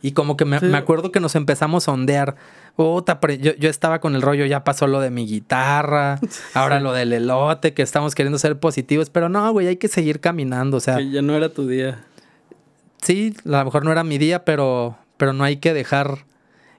[0.00, 0.66] Y como que me, Sí.
[0.66, 2.34] me acuerdo que nos empezamos a ondear.
[2.78, 6.18] Yo, yo estaba con el rollo, ya pasó lo de mi guitarra,
[6.54, 10.20] ahora lo del elote, que estamos queriendo ser positivos, pero no, güey, hay que seguir
[10.20, 10.78] caminando.
[10.78, 12.02] O sea, Que ya no era tu día.
[13.02, 16.26] sí, a lo mejor no era mi día, pero, pero no hay que dejar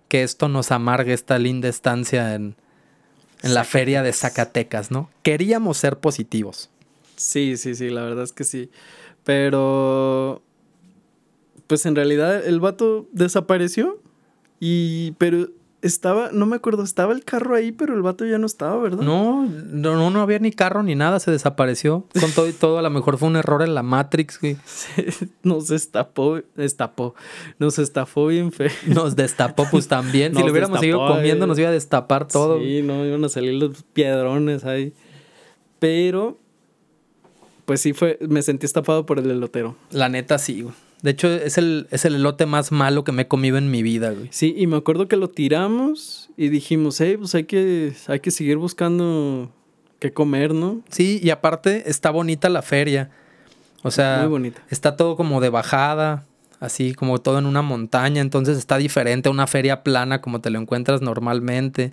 [0.10, 2.58] que esto nos amargue esta linda estancia en,
[3.42, 5.10] en la feria de Zacatecas, ¿no?
[5.22, 6.70] Queríamos ser positivos.
[7.16, 8.70] Sí, sí, sí, la verdad es que sí.
[9.24, 10.42] Pero.
[11.68, 14.02] Pues en realidad el vato desapareció.
[14.60, 15.14] Y.
[15.20, 15.48] Pero
[15.84, 16.30] estaba.
[16.32, 19.04] No me acuerdo, estaba el carro ahí, pero el vato ya no estaba, ¿verdad?
[19.04, 22.08] No, no, no, había ni carro ni nada, se desapareció.
[22.20, 24.58] Con todo y todo, a lo mejor fue un error en la Matrix, güey.
[25.44, 26.40] Nos estapó.
[26.58, 27.14] Estapó.
[27.60, 28.72] Nos estafó bien feo.
[28.88, 30.34] Nos destapó, pues también.
[30.34, 31.48] si lo hubiéramos seguido destapó, comiendo, eh.
[31.48, 32.60] nos iba a destapar todo.
[32.60, 34.94] Sí, no, iban a salir los piedrones ahí.
[35.80, 36.40] Pero.
[37.66, 38.18] Pues sí fue.
[38.22, 39.76] Me sentí estafado por el elotero.
[39.92, 40.74] La neta, sí, güey.
[41.04, 43.84] De hecho, es el, es el elote más malo que me he comido en mi
[43.84, 44.30] vida, güey.
[44.32, 48.32] Sí, y me acuerdo que lo tiramos y dijimos, hey, pues hay que, hay que
[48.32, 49.52] seguir buscando
[50.00, 50.82] qué comer, ¿no?
[50.90, 53.12] Sí, y aparte está bonita la feria.
[53.84, 54.62] O sea, Muy bonita.
[54.70, 56.26] está todo como de bajada,
[56.62, 60.50] así como todo en una montaña, entonces está diferente a una feria plana como te
[60.50, 61.92] lo encuentras normalmente.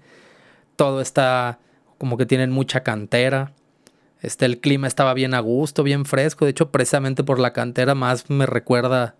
[0.77, 1.59] Todo está
[1.99, 3.53] como que tienen mucha cantera.
[4.21, 6.45] Este, el clima estaba bien a gusto, bien fresco.
[6.45, 9.15] De hecho, precisamente por la cantera más me recuerda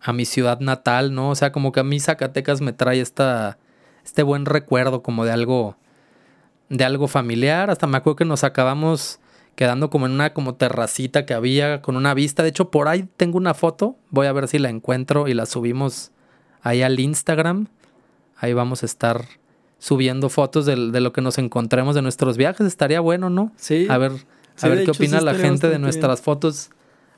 [0.00, 1.30] a mi ciudad natal, ¿no?
[1.30, 3.58] O sea, como que a mí Zacatecas me trae esta,
[4.04, 5.76] este buen recuerdo como de algo,
[6.68, 7.70] de algo familiar.
[7.70, 9.18] Hasta me acuerdo que nos acabamos
[9.54, 12.42] quedando como en una como terracita que había con una vista.
[12.42, 13.96] De hecho, por ahí tengo una foto.
[14.10, 16.12] Voy a ver si la encuentro y la subimos
[16.62, 17.68] ahí al Instagram.
[18.36, 19.24] Ahí vamos a estar
[19.84, 22.66] subiendo fotos del- de, lo que nos encontremos de nuestros viajes.
[22.66, 23.52] Estaría bueno, ¿no?
[23.56, 23.86] Sí.
[23.90, 24.12] A ver,
[24.56, 26.70] Sí, a ver de qué hecho, sí opina la gente de nuestras fotos.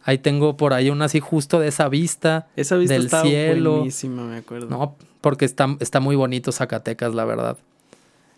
[0.03, 2.49] Ahí tengo por ahí una así justo de esa vista.
[2.57, 3.77] Esa vista del estaba cielo.
[3.77, 4.69] buenísima, me acuerdo.
[4.69, 7.57] No, porque está, está muy bonito Zacatecas, la verdad.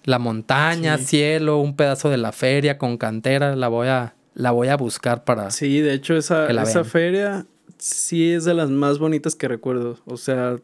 [0.04, 1.04] La montaña, Sí.
[1.04, 5.24] cielo, un pedazo de la feria con cantera, la voy a, la voy a buscar
[5.24, 5.50] para...
[5.52, 7.46] Sí, de hecho, esa, esa feria
[7.78, 9.98] sí es de las más bonitas que recuerdo.
[10.04, 10.56] O sea,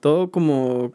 [0.00, 0.92] todo como,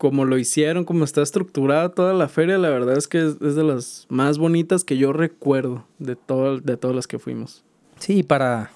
[0.00, 3.54] como lo hicieron, como está estructurada toda la feria, la verdad es que es, es
[3.54, 7.62] de las más bonitas que yo recuerdo de, todo, de todas las que fuimos.
[7.98, 8.70] Sí, para,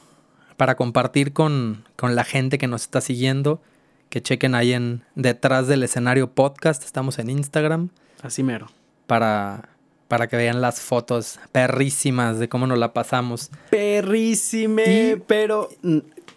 [0.59, 3.63] para compartir con, con la gente que nos está siguiendo,
[4.11, 7.89] que chequen ahí en detrás del escenario podcast, estamos en Instagram,
[8.23, 8.67] Así mero.
[9.07, 9.71] para,
[10.09, 13.51] para que vean las fotos perrísimas de cómo nos la pasamos.
[13.71, 15.71] Perrísime, Y- pero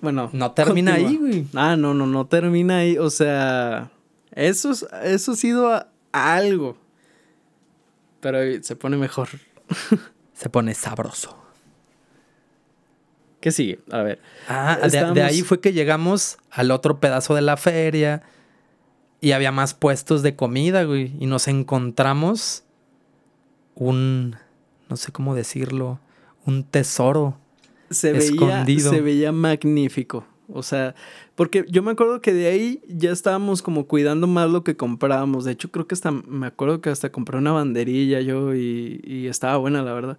[0.01, 0.29] bueno.
[0.31, 1.09] No termina continúa.
[1.11, 1.45] ahí, güey.
[1.55, 2.97] Ah, no, no, no termina ahí.
[2.97, 3.91] O sea,
[4.37, 6.77] eso, es- eso ha sido a- algo.
[8.21, 9.29] Pero se pone mejor.
[10.33, 11.35] Se pone sabroso.
[13.39, 13.79] ¿Qué sigue?
[13.91, 14.19] A ver.
[14.47, 18.21] Ah, de, ahí fue que llegamos al otro pedazo de la feria
[19.21, 21.15] y había más puestos de comida, güey.
[21.19, 22.63] Y nos encontramos
[23.75, 24.35] un,
[24.89, 25.99] no sé cómo decirlo,
[26.45, 27.37] un tesoro.
[27.89, 28.91] Se veía, Escondido.
[28.91, 30.25] se veía magnífico.
[30.51, 30.95] O sea,
[31.35, 35.43] porque yo me acuerdo que de ahí ya estábamos como cuidando más lo que comprábamos.
[35.45, 39.27] De hecho, creo que hasta, me acuerdo que hasta compré una banderilla yo y, y
[39.27, 40.17] estaba buena, la verdad.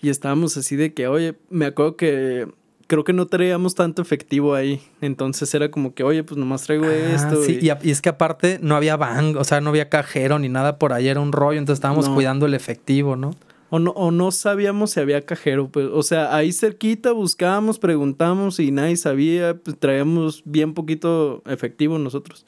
[0.00, 2.46] Y estábamos así de que, oye, me acuerdo que
[2.86, 4.80] creo que no traíamos tanto efectivo ahí.
[5.00, 7.42] Entonces era como que, oye, pues nomás traigo Ah, esto.
[7.42, 7.90] sí, y...
[7.90, 11.08] es que aparte no había banco, o sea, no había cajero ni nada por ahí,
[11.08, 12.14] era un rollo, entonces estábamos No.
[12.14, 13.32] cuidando el efectivo, ¿no?
[13.70, 15.68] O no, o no sabíamos si había cajero.
[15.68, 19.54] Pues, o sea, ahí cerquita buscábamos, preguntamos y nadie sabía.
[19.56, 22.46] Pues traíamos bien poquito efectivo nosotros.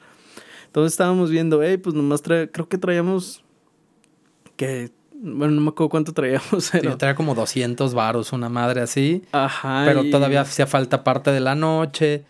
[0.65, 3.43] Entonces estábamos viendo, hey, pues nomás trae, creo que traíamos
[4.55, 6.69] que, bueno, no me acuerdo cuánto traíamos.
[6.71, 9.83] Pero, Yo traía como 200 varos, una madre así, Ajá.
[9.85, 12.23] pero y- todavía hacía falta parte de la noche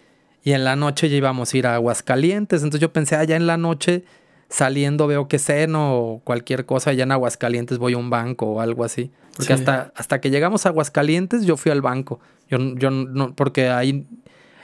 [0.44, 3.46] y en la noche ya íbamos a ir a Aguascalientes, entonces yo pensé, allá en
[3.48, 4.04] la noche
[4.52, 8.62] saliendo veo que ceno o cualquier cosa, allá en Aguascalientes voy a un banco o
[8.62, 9.54] algo así, porque Sí.
[9.54, 14.06] hasta, hasta que llegamos a Aguascalientes yo fui al banco, yo, yo no, porque ahí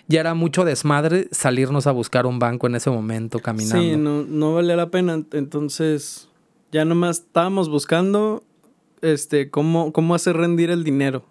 [0.10, 3.82] ya era mucho desmadre salirnos a buscar un banco en ese momento caminando.
[3.82, 5.22] Sí, no, no valía la pena.
[5.34, 6.30] Entonces,
[6.72, 8.42] ya nomás estábamos buscando
[9.02, 11.26] este, cómo, cómo hacer rendir el dinero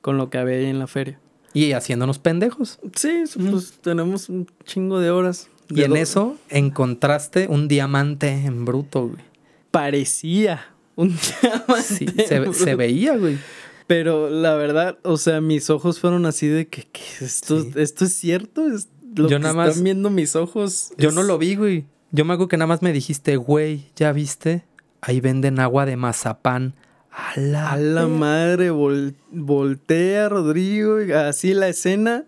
[0.00, 1.20] con lo que había ahí en la feria.
[1.52, 2.78] Y haciéndonos pendejos.
[2.96, 5.48] Sí, pues tenemos un chingo de horas.
[5.70, 9.22] Y en eso encontraste un diamante en bruto, güey.
[9.70, 11.82] Parecía un diamante.
[11.82, 13.38] Sí, se, se veía, güey.
[13.86, 17.72] Pero la verdad, o sea, mis ojos fueron así de que, ¿qué es esto, Sí.
[17.76, 18.66] esto es cierto.
[18.68, 20.92] Es lo Yo que nada más- están viendo mis ojos.
[20.98, 21.86] Yo es- no lo vi, güey.
[22.12, 24.64] Yo me acuerdo que nada más me dijiste, güey, ¿ya viste?
[25.00, 26.74] Ahí venden agua de mazapán.
[27.12, 32.24] A la, A la ver- madre, vol- voltea Rodrigo, así la escena,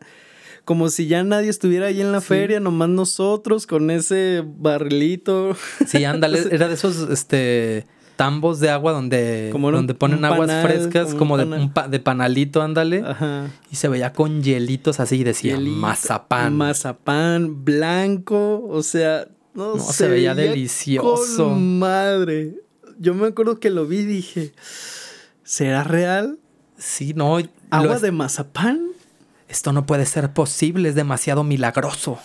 [0.64, 2.26] como si ya nadie estuviera ahí en la Sí.
[2.28, 5.56] feria, nomás nosotros con ese barrilito.
[5.86, 6.40] Sí, ándale.
[6.50, 7.86] Era de esos, este...
[8.14, 12.60] Tambos de agua donde, Como donde ponen aguas frescas, como de, un pa- de panalito,
[12.62, 13.02] ándale.
[13.04, 13.50] Ajá.
[13.70, 16.54] Y se veía con hielitos así y decía Hielito, mazapán.
[16.56, 21.48] Mazapán blanco, o sea, no, No, se veía delicioso.
[21.48, 22.54] Con madre.
[23.00, 24.52] Yo me acuerdo que lo vi y dije,
[25.42, 26.38] ¿será real?
[26.76, 27.38] sí, no.
[27.70, 28.88] ¿Agua de mazapán?
[29.52, 32.18] Esto no puede ser posible, es demasiado milagroso.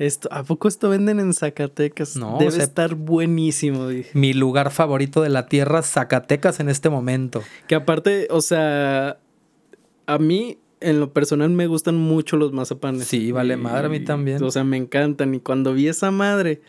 [0.00, 2.16] Esto, ¿A poco esto venden en Zacatecas?
[2.16, 4.10] No, Debe o sea- estar buenísimo, dije.
[4.14, 7.40] Mi lugar favorito de la tierra, Zacatecas, en este momento.
[7.68, 9.20] Que aparte, o sea,
[10.06, 13.06] a mí en lo personal me gustan mucho los mazapanes.
[13.06, 14.42] Sí, vale madre, a mí también.
[14.42, 15.36] O sea, me encantan.
[15.36, 16.62] Y cuando vi esa madre.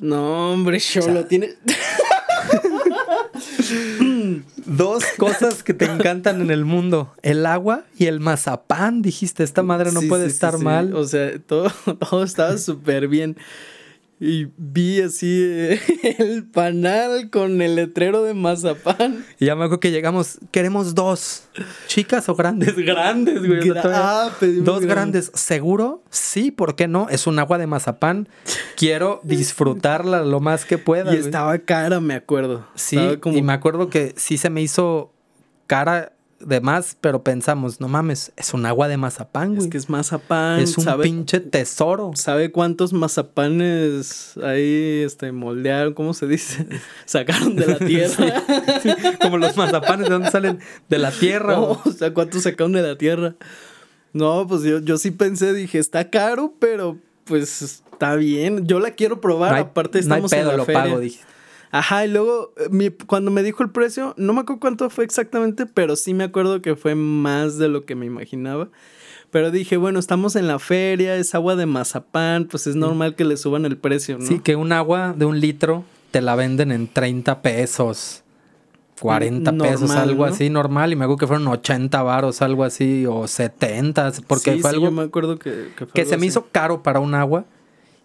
[0.00, 1.50] No, hombre, Cholo, tiene.
[4.64, 9.02] Dos cosas que te encantan en el mundo: el agua y el mazapán.
[9.02, 10.64] Dijiste, esta madre no Sí, puede sí, estar sí.
[10.64, 10.94] mal.
[10.94, 11.70] O sea, todo,
[12.10, 13.36] todo estaba súper bien.
[14.24, 15.80] Y vi así eh,
[16.20, 19.24] el panal con el letrero de mazapán.
[19.40, 21.42] Y ya me acuerdo que llegamos, queremos dos.
[21.88, 22.76] ¿Chicas o grandes?
[22.76, 23.60] Grandes, güey.
[23.62, 25.26] Gra- ah, pedimos Dos grandes.
[25.26, 25.40] grandes.
[25.40, 26.04] ¿Seguro?
[26.10, 27.08] Sí, ¿por qué no?
[27.08, 28.28] Es un agua de mazapán.
[28.76, 31.10] Quiero disfrutarla lo más que pueda.
[31.12, 31.18] Y güey.
[31.26, 32.64] estaba cara, me acuerdo.
[32.76, 35.12] Sí, como y me acuerdo que sí se me hizo
[35.66, 36.12] cara
[36.46, 39.66] de más, pero pensamos, no mames, es un agua de mazapán, güey.
[39.66, 40.60] Es que es mazapán.
[40.60, 42.12] Es un sabe, pinche tesoro.
[42.14, 45.94] ¿Sabe cuántos mazapanes ahí este, moldearon?
[45.94, 46.66] ¿Cómo se dice?
[47.04, 48.42] Sacaron de la tierra.
[49.20, 51.54] Como los mazapanes de donde salen de la tierra.
[51.54, 53.34] No, o sea, ¿cuántos sacaron de la tierra?
[54.12, 58.66] No, pues yo, yo sí pensé, dije, está caro, pero pues está bien.
[58.66, 59.50] Yo la quiero probar.
[59.52, 60.82] No hay- Aparte, no hay estamos pedo, en la lo feria.
[60.82, 61.20] pago, dije.
[61.74, 65.04] Ajá, y luego eh, mi- cuando me dijo el precio, no me acuerdo cuánto fue
[65.04, 68.68] exactamente, pero sí me acuerdo que fue más de lo que me imaginaba.
[69.30, 73.24] Pero dije, bueno, estamos en la feria, es agua de mazapán, pues es normal que
[73.24, 74.26] le suban el precio, ¿no?
[74.26, 78.22] Sí, que un agua de un litro te la venden en 30 pesos.
[79.00, 80.32] 40 pesos, algo ¿no?
[80.32, 80.92] así normal.
[80.92, 84.76] Y me acuerdo que fueron 80 varos, algo así, o 70, porque Sí, fue sí,
[84.76, 87.46] algo yo me acuerdo que, que fue que se me hizo caro para un agua.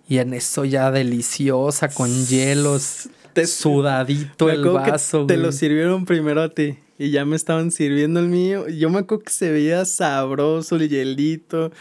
[0.09, 3.09] Y en eso ya deliciosa, con hielos,
[3.41, 5.25] Te- sudadito Me el vaso.
[5.25, 5.45] Te güey.
[5.45, 6.77] lo sirvieron primero a ti.
[6.99, 8.67] Y ya me estaban sirviendo el mío.
[8.69, 11.71] Yo me acuerdo que se veía sabroso el hielito,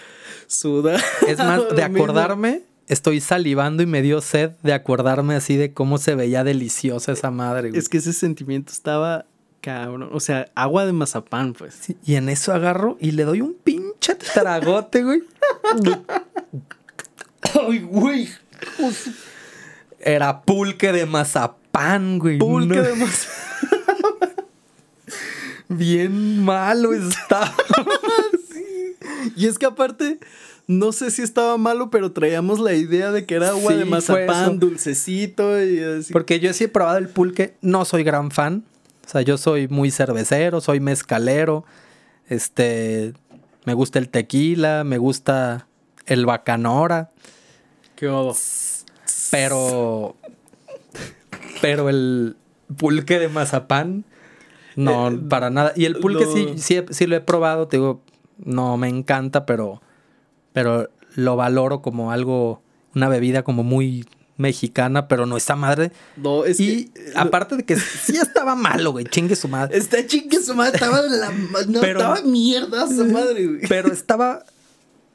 [0.47, 0.99] sudado.
[1.27, 5.97] Es más, de acordarme, estoy salivando y me dio sed de acordarme así de cómo
[5.99, 7.71] se veía deliciosa esa madre.
[7.71, 7.79] güey.
[7.79, 9.25] Es que ese sentimiento estaba
[9.63, 10.11] cabrón.
[10.13, 11.75] O sea, agua de mazapán, pues.
[11.81, 15.23] Sí, y en eso agarro y le doy un pinche tragote, güey.
[17.69, 18.29] Ay, güey.
[20.07, 22.39] Era pulque de mazapán, güey.
[22.39, 24.47] Pulque No, de mazapán.
[25.69, 27.53] Bien malo está.
[29.35, 30.21] Y es que aparte,
[30.69, 33.85] no sé si estaba malo, pero traíamos la idea de que era agua Sí, de
[33.85, 36.13] mazapán, dulcecito y así.
[36.13, 38.65] Porque yo sí he probado el pulque, no soy gran fan.
[39.05, 41.65] O sea, yo soy muy cervecero, soy mezcalero.
[42.29, 43.13] Este,
[43.65, 45.67] Me gusta el tequila, me gusta
[46.07, 47.11] el bacanora.
[47.97, 48.37] Qué odo.
[49.31, 50.17] Pero.
[51.61, 52.37] Pero el
[52.77, 54.05] pulque de mazapán.
[54.77, 55.73] No, Eh, para nada.
[55.75, 58.03] Y el pulque sí, sí, sí lo he probado, te digo,
[58.39, 59.81] no me encanta, pero,
[60.53, 62.61] pero lo valoro como algo,
[62.95, 64.05] una bebida como muy
[64.37, 65.93] mexicana, pero no está madre.
[66.17, 69.79] No, es y que- aparte de que sí estaba malo, güey, chingue su madre.
[69.79, 71.31] Está chingue su madre, estaba la
[71.69, 73.61] no, Pero- estaba mierda esa madre, güey.
[73.67, 74.45] Pero estaba.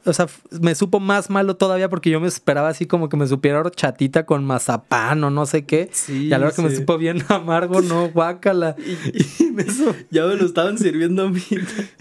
[0.06, 0.28] O sea,
[0.62, 4.26] me supo más malo todavía porque yo me esperaba así como que me supiera horchatita
[4.26, 5.90] con mazapán o no sé qué.
[5.92, 8.76] Sí, y a la hora que me supo bien amargo, no, guácala.
[9.40, 11.42] Y, me su- Ya me lo estaban sirviendo a mí.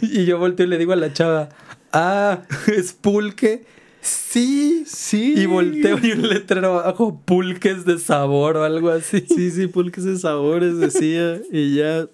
[0.00, 1.50] y yo volteo y le digo a la chava,
[1.92, 2.42] ah,
[2.74, 3.64] es pulque.
[4.00, 5.34] Sí, Sí.
[5.36, 9.20] Y volteo y un letrero abajo, pulques de sabor o algo así.
[9.28, 12.06] Sí, sí, pulques de sabores decía y ya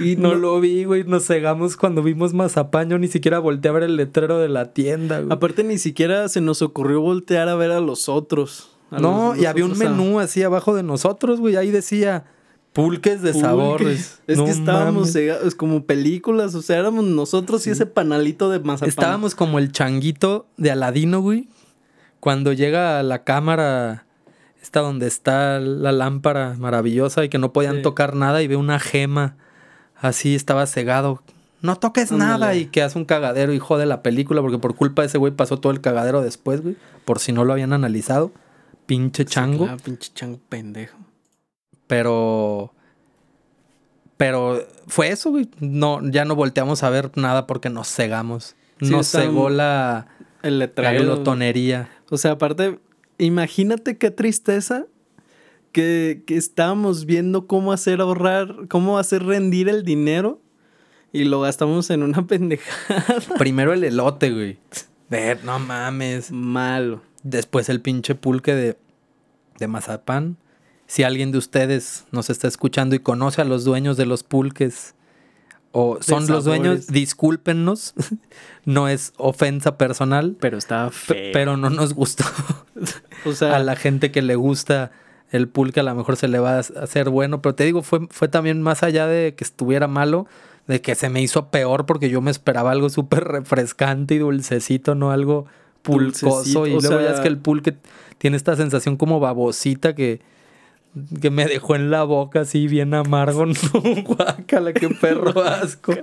[0.00, 1.04] Y no, lo vi, güey.
[1.04, 2.90] Nos cegamos cuando vimos mazapán.
[2.90, 5.32] Yo ni siquiera volteé a ver el letrero de la tienda, güey.
[5.32, 8.70] Aparte ni siquiera se nos ocurrió voltear a ver a los otros.
[8.90, 11.56] A No, los- y había un menú así abajo de nosotros, güey.
[11.56, 12.24] Ahí decía
[12.72, 14.20] pulques de sabores.
[14.26, 18.58] Es No que estábamos cegados, como películas, o sea, éramos nosotros y ese panalito de
[18.58, 18.88] mazapán.
[18.88, 21.48] Estábamos como el changuito de Aladino, güey.
[22.20, 24.06] Cuando llega a la cámara,
[24.62, 27.82] esta donde está la lámpara maravillosa y que no podían Sí.
[27.82, 29.36] tocar nada y ve una gema.
[29.96, 31.22] Así estaba cegado.
[31.62, 35.00] No toques nada y que hace un cagadero y jode la película porque por culpa
[35.02, 36.76] de ese güey pasó todo el cagadero después, güey.
[37.06, 38.32] Por si no lo habían analizado.
[38.86, 39.64] Pinche Sí, chango.
[39.64, 40.98] claro, pinche chango pendejo.
[41.86, 42.74] Pero.
[44.16, 45.48] Pero fue eso, güey.
[45.58, 48.56] No, ya no volteamos a ver nada porque nos cegamos.
[48.80, 50.08] Sí, nos cegó la,
[50.42, 51.88] El la glotonería.
[52.10, 52.78] O sea, aparte,
[53.18, 54.84] imagínate qué tristeza
[55.74, 60.40] que, que estábamos viendo cómo hacer ahorrar, cómo hacer rendir el dinero
[61.12, 63.16] y lo gastamos en una pendejada.
[63.38, 64.58] Primero el elote, güey.
[65.10, 66.30] Ver, no mames.
[66.30, 67.02] Malo.
[67.24, 68.78] Después el pinche pulque de,
[69.58, 70.36] de mazapán.
[70.86, 74.94] Si alguien de ustedes nos está escuchando y conoce a los dueños de los pulques
[75.72, 76.86] o son los dueños, sabores.
[76.92, 77.94] discúlpennos.
[78.64, 81.30] no es ofensa personal, Pero pe- feo.
[81.32, 82.24] pero no nos gustó.
[83.24, 84.92] o sea, a la gente que le gusta
[85.30, 88.06] el pulque a lo mejor se le va a hacer bueno, pero te digo, fue,
[88.10, 90.26] fue también más allá de que estuviera malo,
[90.66, 94.94] de que se me hizo peor porque yo me esperaba algo súper refrescante y dulcecito,
[94.94, 95.46] no algo
[95.82, 96.60] pulcoso.
[96.60, 97.76] Dulcecito, y luego ya es que el pulque
[98.18, 100.20] tiene esta sensación como babosita que,
[101.20, 103.44] que me dejó en la boca así bien amargo.
[103.74, 105.94] No, guácala, qué perro asco.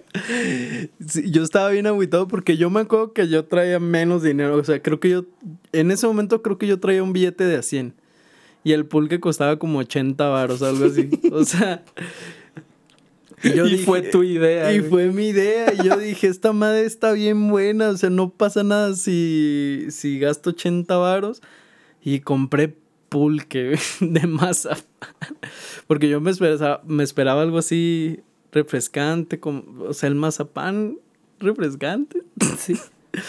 [1.07, 4.55] sí, yo estaba bien agüitado porque yo me acuerdo que yo traía menos dinero.
[4.55, 5.25] O sea, creo que yo,
[5.71, 7.95] en ese momento creo que yo traía un billete de a 100.
[8.63, 11.09] Y el pulque costaba como 80 baros, algo así.
[11.31, 11.83] O sea...
[13.43, 14.71] yo y fue dije- tu idea.
[14.73, 14.89] Y güey.
[14.89, 15.73] fue mi idea.
[15.73, 17.89] Y yo dije, esta madre está bien buena.
[17.89, 21.41] O sea, no pasa nada si, si gasto 80 varos.
[22.03, 22.75] Y compré
[23.09, 24.77] pulque de masa.
[25.87, 28.19] Porque yo me esperaba, me esperaba algo así
[28.51, 29.39] refrescante.
[29.39, 30.97] Como, o sea, el mazapán
[31.39, 32.21] refrescante.
[32.59, 32.77] Sí.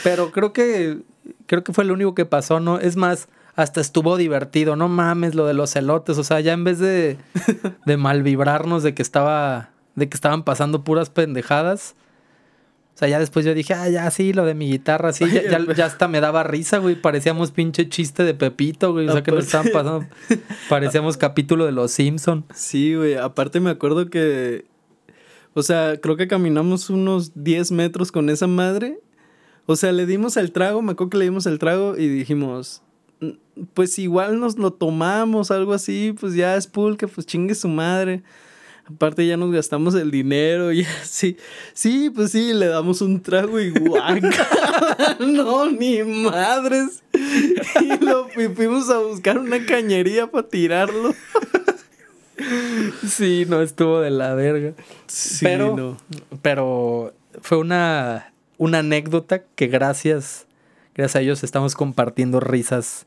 [0.04, 0.98] Pero creo que
[1.46, 2.78] creo que fue lo único que pasó, ¿no?
[2.78, 6.64] Es más, hasta estuvo divertido, no mames lo de los elotes, o sea, ya en
[6.64, 7.18] vez de
[7.86, 11.94] de malvibrarnos de que estaba de que estaban pasando puras pendejadas.
[12.94, 15.58] O sea, ya después yo dije, ah, ya sí, lo de mi guitarra, sí, ya,
[15.74, 16.94] ya, hasta me daba risa, güey.
[16.94, 19.08] Parecíamos pinche chiste de Pepito, güey.
[19.08, 20.06] O sea, que nos estaban pasando.
[20.68, 22.44] Parecíamos capítulo de Los Simpson.
[22.54, 23.14] Sí, güey.
[23.14, 24.66] Aparte me acuerdo que...
[25.54, 29.00] O sea, creo que caminamos unos 10 metros con esa madre.
[29.64, 32.82] O sea, le dimos el trago, me acuerdo que le dimos el trago y dijimos,
[32.82, 32.91] "Mm,
[33.74, 38.22] pues igual nos lo tomamos, algo así, pues ya es pulque, pues chingue su madre.
[38.84, 41.36] Aparte ya nos gastamos el dinero y así.
[41.72, 45.16] Sí, pues sí, le damos un trago y guaca.
[45.20, 47.02] no, ni madres.
[47.80, 51.14] Y lo y fuimos a buscar una cañería para tirarlo.
[53.06, 54.72] Sí, no estuvo de la verga.
[55.06, 55.96] Sí, pero, no.
[56.40, 60.46] pero fue una, una anécdota que gracias,
[60.94, 63.06] gracias a ellos estamos compartiendo risas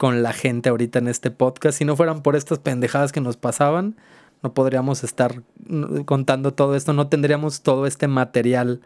[0.00, 1.76] con la gente ahorita en este podcast.
[1.76, 3.96] Si no fueran por estas pendejadas que nos pasaban,
[4.42, 8.80] no podríamos estar mm, contando todo esto, no tendríamos todo este material.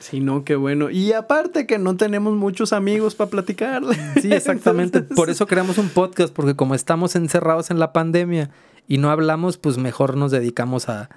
[0.00, 0.90] Sí, no, qué bueno.
[0.90, 3.94] Y aparte que no tenemos muchos amigos para platicarle.
[4.20, 4.98] Sí, exactamente.
[4.98, 8.50] Entonces- Por eso creamos un podcast, porque como estamos encerrados en la pandemia
[8.88, 11.08] y no hablamos, pues mejor nos dedicamos a,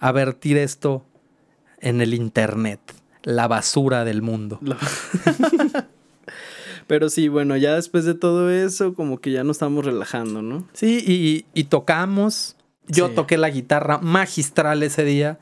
[0.00, 1.04] a vertir esto
[1.78, 2.80] en el internet,
[3.22, 4.58] la basura del mundo.
[6.88, 10.66] Pero sí, bueno, ya después de todo eso, como que ya nos estamos relajando, ¿no?
[10.72, 12.56] Sí, y, y tocamos.
[12.88, 13.14] Yo Sí.
[13.14, 15.38] toqué la guitarra magistral ese día.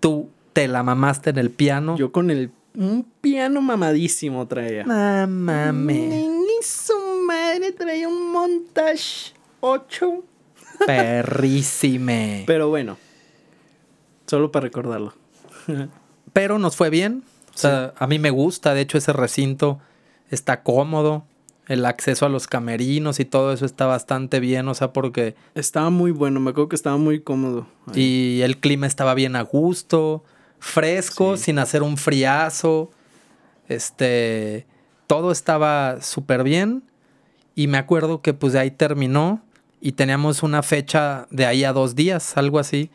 [0.00, 1.96] Tú te la mamaste en el piano.
[1.96, 4.84] Yo con el un piano mamadísimo traía.
[4.84, 6.94] Ni su
[7.26, 10.24] madre traía un montage 8.
[10.86, 12.44] Perrísime.
[12.46, 12.96] Pero bueno,
[14.26, 15.12] solo para recordarlo.
[16.32, 17.22] Pero nos fue bien.
[17.54, 18.74] O sea, a mí me gusta.
[18.74, 19.78] De hecho, ese recinto
[20.30, 21.24] está cómodo.
[21.68, 24.68] El acceso a los camerinos y todo eso está bastante bien.
[24.68, 25.34] O sea, porque.
[25.54, 26.38] Estaba muy bueno.
[26.38, 27.66] Me acuerdo que estaba muy cómodo.
[27.94, 30.22] Y el clima estaba bien a gusto.
[30.60, 31.44] Fresco, Sí.
[31.44, 32.90] sin hacer un friazo.
[33.68, 34.66] Este.
[35.06, 36.82] Todo estaba súper bien.
[37.54, 39.42] Y me acuerdo que pues de ahí terminó.
[39.80, 42.90] Y teníamos una fecha de ahí a dos días, algo así.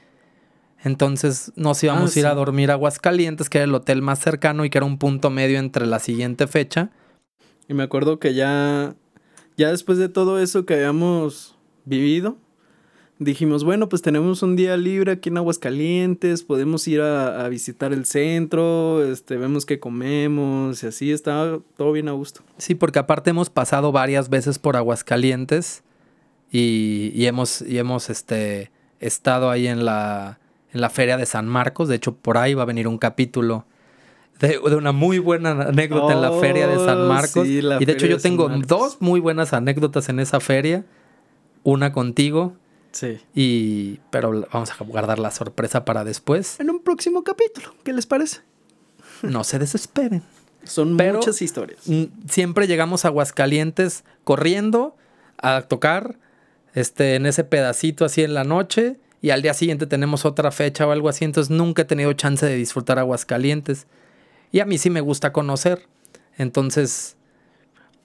[0.83, 4.19] Entonces nos íbamos Ah, a ir a dormir a Aguascalientes, que era el hotel más
[4.19, 6.89] cercano y que era un punto medio entre la siguiente fecha.
[7.71, 8.97] Y me acuerdo que ya,
[9.55, 11.55] ya después de todo eso que habíamos
[11.85, 12.35] vivido,
[13.17, 18.03] dijimos, bueno, pues tenemos un día libre aquí en Aguascalientes, podemos ir a, visitar el
[18.03, 22.41] centro, este, vemos qué comemos y así, estaba todo bien a gusto.
[22.57, 25.81] Sí, porque aparte hemos pasado varias veces por Aguascalientes
[26.51, 28.69] y, y hemos, y hemos este,
[28.99, 30.41] estado ahí en la,
[30.73, 31.87] en la feria de San Marcos.
[31.87, 33.65] De hecho, por ahí va a venir un capítulo
[34.41, 37.47] de, de una muy buena anécdota en la feria de San Oh, Marcos.
[37.47, 40.83] sí, la y de hecho yo de tengo dos muy buenas anécdotas en esa feria.
[41.63, 42.55] Una contigo,
[42.91, 43.19] Sí.
[43.35, 46.59] y, pero vamos a guardar la sorpresa para después.
[46.59, 48.39] En un próximo capítulo, ¿qué les parece?
[49.21, 50.23] No se desesperen.
[50.63, 51.79] Son Pero- muchas historias.
[52.27, 54.95] Siempre llegamos a Aguascalientes corriendo
[55.37, 56.17] a tocar
[56.73, 60.87] este, en ese pedacito así en la noche y al día siguiente tenemos otra fecha
[60.87, 63.85] o algo así, entonces nunca he tenido chance de disfrutar Aguascalientes.
[64.51, 65.87] Y a mí sí me gusta conocer.
[66.37, 67.15] Entonces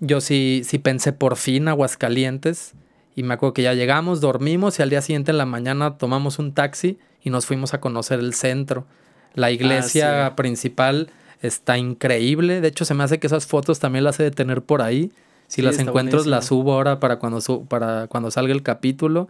[0.01, 2.75] yo sí, sí pensé por fin Aguascalientes
[3.15, 6.39] y me acuerdo que ya llegamos, dormimos y al día siguiente en la mañana tomamos
[6.39, 8.87] un taxi y nos fuimos a conocer el centro.
[9.35, 10.35] La iglesia Ah, sí.
[10.37, 11.09] principal
[11.43, 12.61] está increíble.
[12.61, 15.13] De hecho, se me hace que esas fotos también las he de tener por ahí.
[15.49, 16.31] Si Sí, las encuentro, buenísimo.
[16.37, 19.29] las subo ahora para cuando, su- para cuando salga el capítulo.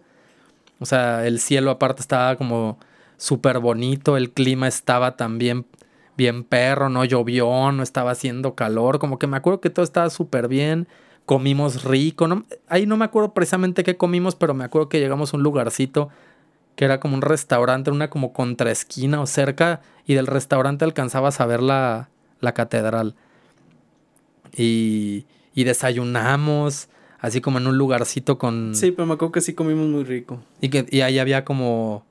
[0.79, 2.77] O sea, el cielo aparte estaba como
[3.17, 4.17] súper bonito.
[4.17, 5.65] El clima estaba también
[6.17, 8.99] bien perro, no llovió, no estaba haciendo calor.
[8.99, 10.87] Como que me acuerdo que todo estaba súper bien.
[11.25, 12.27] Comimos rico.
[12.27, 15.43] No, ahí no me acuerdo precisamente qué comimos, pero me acuerdo que llegamos a un
[15.43, 16.09] lugarcito
[16.75, 21.47] que era como un restaurante, una como contraesquina o cerca, y del restaurante alcanzabas a
[21.47, 22.09] ver la,
[22.39, 23.15] la catedral.
[24.55, 26.89] Y, y desayunamos,
[27.19, 28.75] así como en un lugarcito con...
[28.75, 30.39] Sí, pero me acuerdo que sí comimos muy rico.
[30.61, 32.05] Y, que, y ahí había como...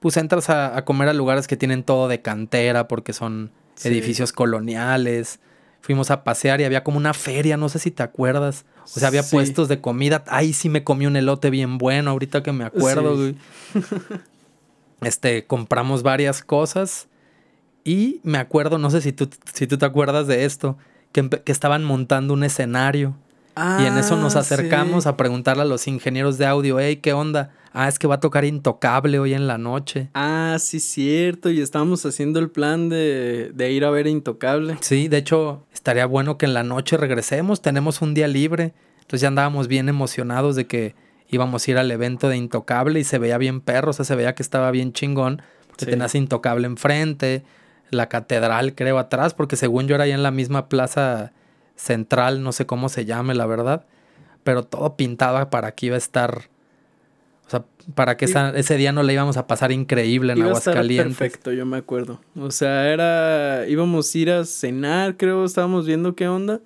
[0.00, 3.88] Pues entras a, a comer a lugares que tienen todo de cantera porque son Sí.
[3.88, 5.40] edificios coloniales.
[5.80, 8.64] Fuimos a pasear y había como una feria, no sé si te acuerdas.
[8.84, 9.36] O sea, había Sí.
[9.36, 10.24] puestos de comida.
[10.26, 13.14] Ahí sí me comí un elote bien bueno, ahorita que me acuerdo.
[13.14, 13.36] Sí.
[13.72, 14.20] güey.
[15.00, 17.08] Este, compramos varias cosas.
[17.84, 20.76] Y me acuerdo, no sé si tú, si tú te acuerdas de esto,
[21.12, 23.14] que, estaban montando un escenario.
[23.80, 25.08] y en eso nos Ah, acercamos sí.
[25.08, 27.50] a preguntarle a los ingenieros de audio, hey, ¿qué onda?
[27.72, 30.08] Ah, es que va a tocar Intocable hoy en la noche.
[30.14, 31.50] Ah, sí, cierto.
[31.50, 34.76] Y estábamos haciendo el plan de, de ir a ver Intocable.
[34.80, 38.72] Sí, de hecho, estaría bueno que en la noche regresemos, tenemos un día libre.
[39.00, 40.94] Entonces ya andábamos bien emocionados de que
[41.30, 44.14] íbamos a ir al evento de Intocable y se veía bien perro, o sea, se
[44.16, 45.90] veía que estaba bien chingón, porque Sí.
[45.90, 47.42] tenías Intocable enfrente,
[47.90, 51.32] la catedral creo atrás, porque según yo era ahí en la misma plaza
[51.76, 53.86] central, no sé cómo se llame, la verdad,
[54.42, 56.48] pero todo pintaba para que iba a estar,
[57.48, 60.50] o sea, para que esa- ese día no le íbamos a pasar increíble en Iba
[60.50, 61.16] a estar Aguascalientes.
[61.16, 62.20] perfecto, yo me acuerdo.
[62.38, 63.66] O sea, era.
[63.66, 66.60] íbamos a ir a cenar, creo, estábamos viendo qué onda.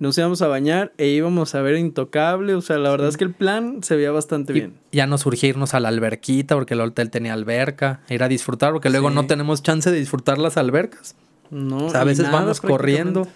[0.00, 2.54] Nos íbamos a bañar e íbamos a ver Intocable.
[2.54, 4.74] O sea, la verdad es que el plan se veía bastante Y bien.
[4.92, 8.72] ya no surgía irnos a la alberquita porque el hotel tenía alberca, ir a disfrutar
[8.72, 9.14] porque luego Sí.
[9.16, 11.16] no tenemos chance de disfrutar las albercas.
[11.50, 13.22] No, O sea, a veces nada, vamos corriendo.
[13.22, 13.28] O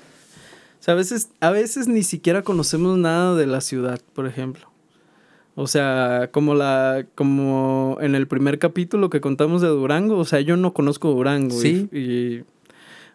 [0.84, 4.70] sea, a veces, a veces ni siquiera conocemos nada de la ciudad, por ejemplo.
[5.54, 10.40] O sea, como la, como en el primer capítulo que contamos de Durango, o sea,
[10.40, 11.58] yo no conozco Durango.
[11.58, 11.88] Sí.
[11.92, 12.44] Y,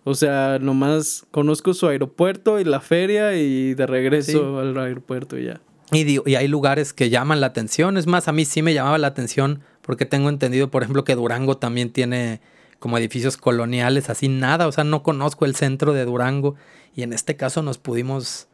[0.04, 5.46] o sea, nomás conozco su aeropuerto y la feria y de regreso al aeropuerto y
[5.46, 5.62] ya.
[5.92, 7.98] Y, digo, y hay lugares que llaman la atención.
[7.98, 11.16] Es más, a mí sí me llamaba la atención porque tengo entendido, por ejemplo, que
[11.16, 12.42] Durango también tiene
[12.80, 14.68] como edificios coloniales, así nada.
[14.68, 16.56] O sea, no conozco el centro de Durango
[16.96, 18.48] y en este caso nos pudimos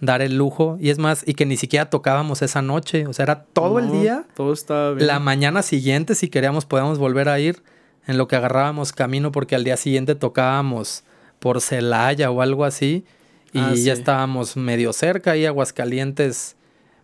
[0.00, 0.76] dar el lujo.
[0.80, 3.06] Y es más, y que ni siquiera tocábamos esa noche.
[3.06, 4.24] O sea, era todo el día.
[4.34, 5.06] Todo estaba bien.
[5.06, 7.62] La mañana siguiente, si queríamos, podíamos volver a ir
[8.06, 11.04] en lo que agarrábamos camino, porque al día siguiente tocábamos
[11.38, 13.04] por Celaya o algo así,
[13.52, 16.56] y Ah, ya estábamos medio cerca, y Aguascalientes,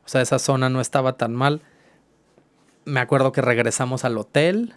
[0.05, 1.61] o sea, esa zona no estaba tan mal.
[2.85, 4.75] Me acuerdo que regresamos al hotel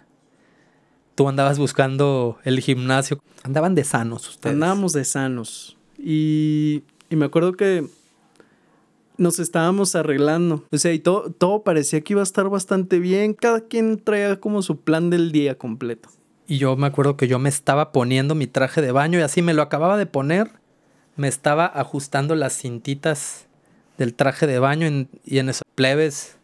[1.18, 3.20] tú andabas buscando el gimnasio.
[3.42, 4.54] Andaban de sanos ustedes.
[4.54, 5.76] Andábamos de sanos.
[5.98, 7.88] Y, y me acuerdo que
[9.18, 10.64] nos estábamos arreglando.
[10.70, 13.34] O sea, y todo, todo parecía que iba a estar bastante bien.
[13.34, 16.08] Cada quien traía como su plan del día completo.
[16.46, 19.42] Y yo me acuerdo que yo me estaba poniendo mi traje de baño y así
[19.42, 20.48] me lo acababa de poner.
[21.16, 23.46] Me estaba ajustando las cintitas
[23.98, 26.38] del traje de baño y en esos plebes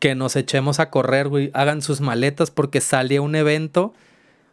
[0.00, 1.50] que nos echemos a correr, güey.
[1.54, 3.94] Hagan sus maletas porque salía un evento,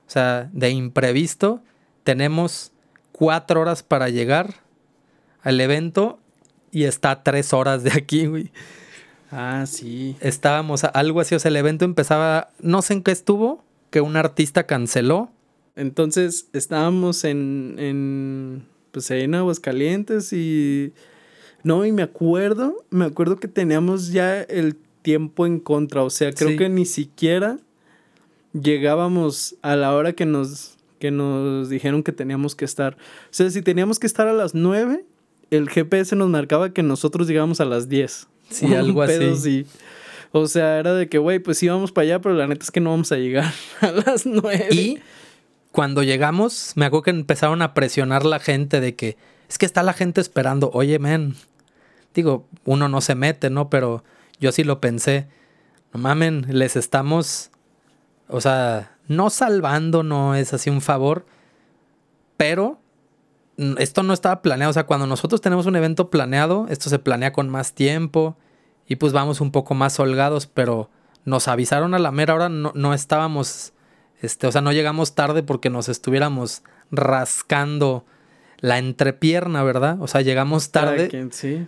[0.05, 1.63] o sea, de imprevisto.
[2.03, 2.71] Tenemos
[3.13, 4.55] cuatro horas para llegar
[5.41, 6.19] al evento
[6.73, 8.51] y está a tres horas de aquí, güey.
[9.31, 10.15] Ah, sí.
[10.19, 14.15] Estábamos, algo así, o sea, el evento empezaba, no sé en qué estuvo, que un
[14.15, 15.31] artista canceló.
[15.75, 20.93] Entonces estábamos en, en pues ahí en Aguascalientes y...
[21.63, 26.33] No, y me acuerdo, me acuerdo que teníamos ya el tiempo en contra, o sea,
[26.33, 27.57] creo que ni siquiera
[28.51, 32.95] llegábamos a la hora que nos, que nos dijeron que teníamos que estar.
[32.95, 35.05] O sea, si teníamos que estar a las nueve
[35.55, 38.27] el GPS nos marcaba que nosotros llegamos a las 10.
[38.49, 39.65] Sí, algo así.
[40.31, 42.71] O sea, era de que, güey, pues sí vamos para allá, pero la neta es
[42.71, 44.69] que no vamos a llegar a las 9.
[44.71, 44.99] Y
[45.71, 49.17] cuando llegamos, me acuerdo que empezaron a presionar la gente de que
[49.49, 50.71] es que está la gente esperando.
[50.73, 51.35] Oye, men,
[52.13, 53.69] digo, uno no se mete, ¿no?
[53.69, 54.03] Pero
[54.39, 55.27] yo sí lo pensé.
[55.93, 57.51] No mamen, les estamos,
[58.27, 61.25] o sea, no salvando, no es así un favor,
[62.37, 62.79] pero
[63.77, 64.71] esto no estaba planeado.
[64.71, 68.37] O sea, cuando nosotros tenemos un evento planeado, esto se planea con más tiempo
[68.87, 70.89] y pues vamos un poco más holgados, pero
[71.25, 73.73] nos avisaron a la mera hora, no, no estábamos,
[74.21, 78.05] este, o sea, no llegamos tarde porque nos estuviéramos rascando
[78.59, 79.97] la entrepierna, ¿verdad?
[80.01, 81.09] O sea, llegamos tarde.
[81.31, 81.67] sí.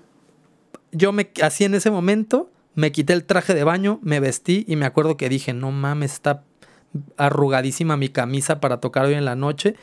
[0.92, 4.78] Yo me, así en ese momento, me quité el traje de baño, me vestí y
[4.78, 6.44] me acuerdo que dije, no mames, está
[7.18, 9.76] arrugadísima mi camisa para tocar hoy en la noche.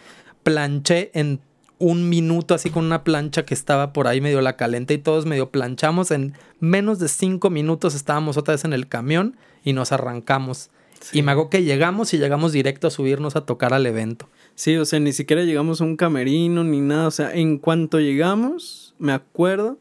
[0.42, 1.40] Planché en
[1.82, 5.26] un minuto así con una plancha que estaba por ahí medio la calenta y todos
[5.26, 6.12] medio planchamos.
[6.12, 10.70] En menos de cinco minutos estábamos otra vez en el camión y nos arrancamos.
[11.12, 14.28] Y me hago que llegamos y llegamos directo a subirnos a tocar al evento.
[14.54, 17.08] Sí, o sea, ni siquiera llegamos a un camerino ni nada.
[17.08, 19.78] O sea, en cuanto llegamos, me acuerdo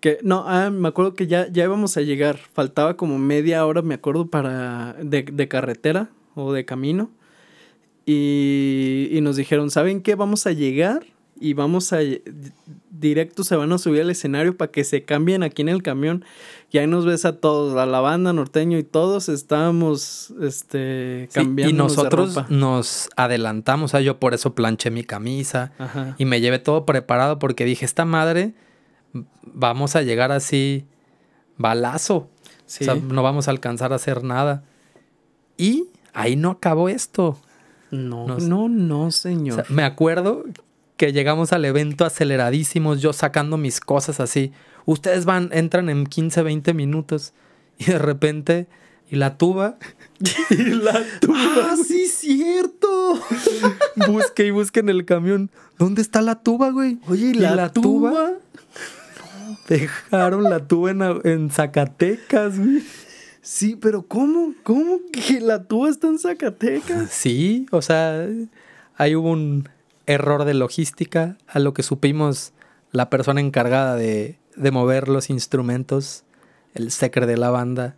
[0.00, 2.36] que, no, ah, me acuerdo que ya, ya íbamos a llegar.
[2.52, 7.10] Faltaba como media hora, me acuerdo, para, de, de carretera o de camino.
[8.12, 10.14] Y, nos dijeron, ¿saben qué?
[10.14, 11.04] Vamos a llegar
[11.38, 11.98] y vamos a
[12.90, 16.24] directo se van a subir al escenario para que se cambien aquí en el camión.
[16.70, 21.74] Y ahí nos ves a todos, a la banda norteño y todos estábamos este cambiando.
[21.74, 25.72] y nosotros nos adelantamos, o sea, yo por eso planché mi camisa
[26.18, 28.54] y me llevé todo preparado porque dije, esta madre
[29.42, 30.84] vamos a llegar así
[31.56, 32.16] balazo.
[32.16, 32.28] O
[32.66, 34.62] sea, no vamos a alcanzar a hacer nada.
[35.56, 37.36] Y ahí no acabó esto.
[37.90, 39.64] No, no, no, señor.
[39.68, 40.44] me acuerdo
[40.96, 44.52] que llegamos al evento aceleradísimos, yo sacando mis cosas así.
[44.84, 47.32] Ustedes van, entran en 15, 20 minutos
[47.78, 48.66] y de repente,
[49.10, 49.78] y la tuba.
[50.50, 51.70] y la tuba.
[51.70, 53.18] ¡Ah, sí, cierto!
[54.08, 55.50] busque y busque en el camión.
[55.78, 56.98] ¿Dónde está la tuba, güey?
[57.08, 58.32] Oye, ¿y la, tuba?
[59.68, 62.82] dejaron la tuba en, en Zacatecas, güey.
[63.42, 64.54] Sí, pero ¿cómo?
[64.62, 67.10] ¿Cómo que la tuba está en Zacatecas?
[67.12, 68.28] Sí, o sea,
[68.98, 69.68] hubo un
[70.06, 71.38] error de logística.
[71.46, 72.52] A lo que supimos,
[72.92, 76.24] la persona encargada de, de mover los instrumentos,
[76.74, 77.96] el secre de la banda,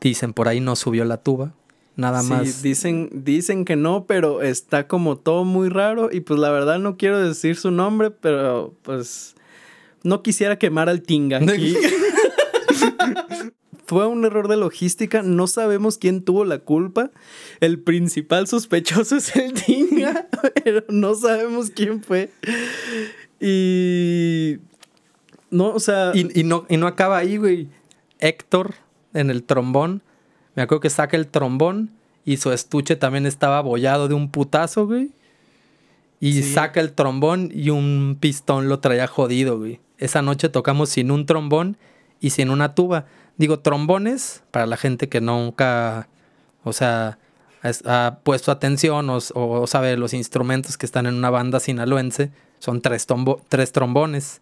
[0.00, 1.52] dicen por ahí no subió la tuba.
[1.96, 2.62] Nada sí, más.
[2.62, 6.10] Dicen, dicen que no, pero está como todo muy raro.
[6.12, 9.34] Y pues la verdad no quiero decir su nombre, pero pues
[10.02, 11.76] no quisiera quemar al Tinga aquí.
[13.86, 17.10] fue un error de logística, no sabemos quién tuvo la culpa.
[17.60, 20.28] El principal sospechoso es el Tinga,
[20.64, 22.30] pero no sabemos quién fue.
[23.40, 24.58] Y.
[25.50, 26.12] No, o sea.
[26.14, 27.68] Y, no, y no acaba ahí, güey.
[28.18, 28.74] Héctor
[29.14, 30.02] en el trombón.
[30.54, 31.90] Me acuerdo que saca el trombón
[32.24, 35.10] y su estuche también estaba abollado de un putazo, güey.
[36.18, 39.80] Y saca el trombón y un pistón lo traía jodido, güey.
[39.98, 41.76] Esa noche tocamos sin un trombón
[42.20, 43.06] y sin una tuba.
[43.36, 46.08] Digo, trombones, para la gente que nunca,
[46.64, 47.18] o sea,
[47.84, 53.06] ha puesto atención o, sabe los instrumentos que están en una banda sinaloense, son tres,
[53.48, 54.40] tres trombones.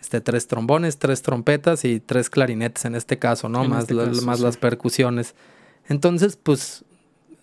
[0.00, 3.64] Este, tres trombones, tres trompetas y tres clarinetes en este caso, ¿no?
[3.64, 5.34] más, este más las percusiones.
[5.88, 6.84] Entonces, pues,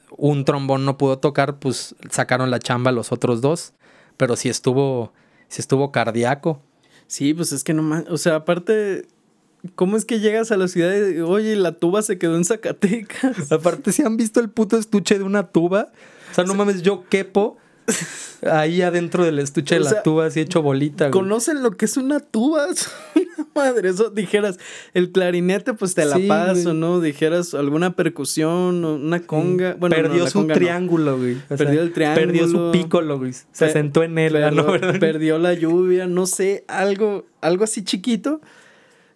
[0.09, 3.73] un trombón no pudo tocar, pues sacaron la chamba los otros dos,
[4.17, 5.13] pero sí estuvo,
[5.49, 6.59] sí estuvo cardíaco.
[7.05, 9.07] Sí, pues es que no más, o sea, aparte
[9.75, 13.51] ¿Cómo es que llegas a la ciudad y, oye, la tuba se quedó en Zacatecas?
[13.51, 15.89] Aparte, si han visto el puto estuche de una tuba,
[16.31, 17.57] o sea, no mames, yo quepo
[18.51, 21.05] ahí adentro del estuche de la sea, tuba, así hecho bolita.
[21.05, 21.11] güey.
[21.11, 22.67] ¿Conocen lo que es una tuba?
[23.55, 24.59] Madre, eso dijeras,
[24.93, 26.75] el clarinete, pues te la Sí, paso, güey.
[26.75, 26.99] ¿no?
[26.99, 29.75] Dijeras alguna percusión, o una conga.
[29.79, 30.59] Bueno, no, perdió su conga no.
[30.59, 31.35] triángulo, güey.
[31.35, 32.71] O sea, Perdió el Perdió su triángulo.
[32.71, 33.33] pícolo, güey.
[33.51, 34.63] Se sentó en él, perdió, ¿no?
[34.71, 34.99] ¿Verdad?
[34.99, 38.41] perdió la lluvia, no sé, algo, algo así chiquito.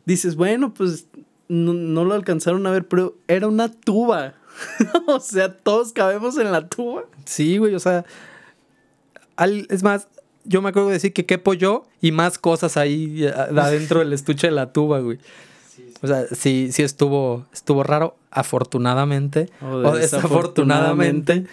[0.06, 1.08] Dices, bueno, pues
[1.47, 4.34] no, no lo alcanzaron a ver, pero era una tuba.
[5.08, 7.04] o sea, todos cabemos en la tuba.
[7.26, 8.06] Sí, güey, o sea.
[9.36, 10.08] al- es más,
[10.43, 14.12] yo me acuerdo de decir que quepo yo y más cosas ahí eh, adentro del
[14.14, 15.20] estuche de la tuba, güey.
[16.04, 19.49] O sea, sí, sí estuvo, estuvo raro, afortunadamente.
[19.62, 21.45] O O, desafortunadamente.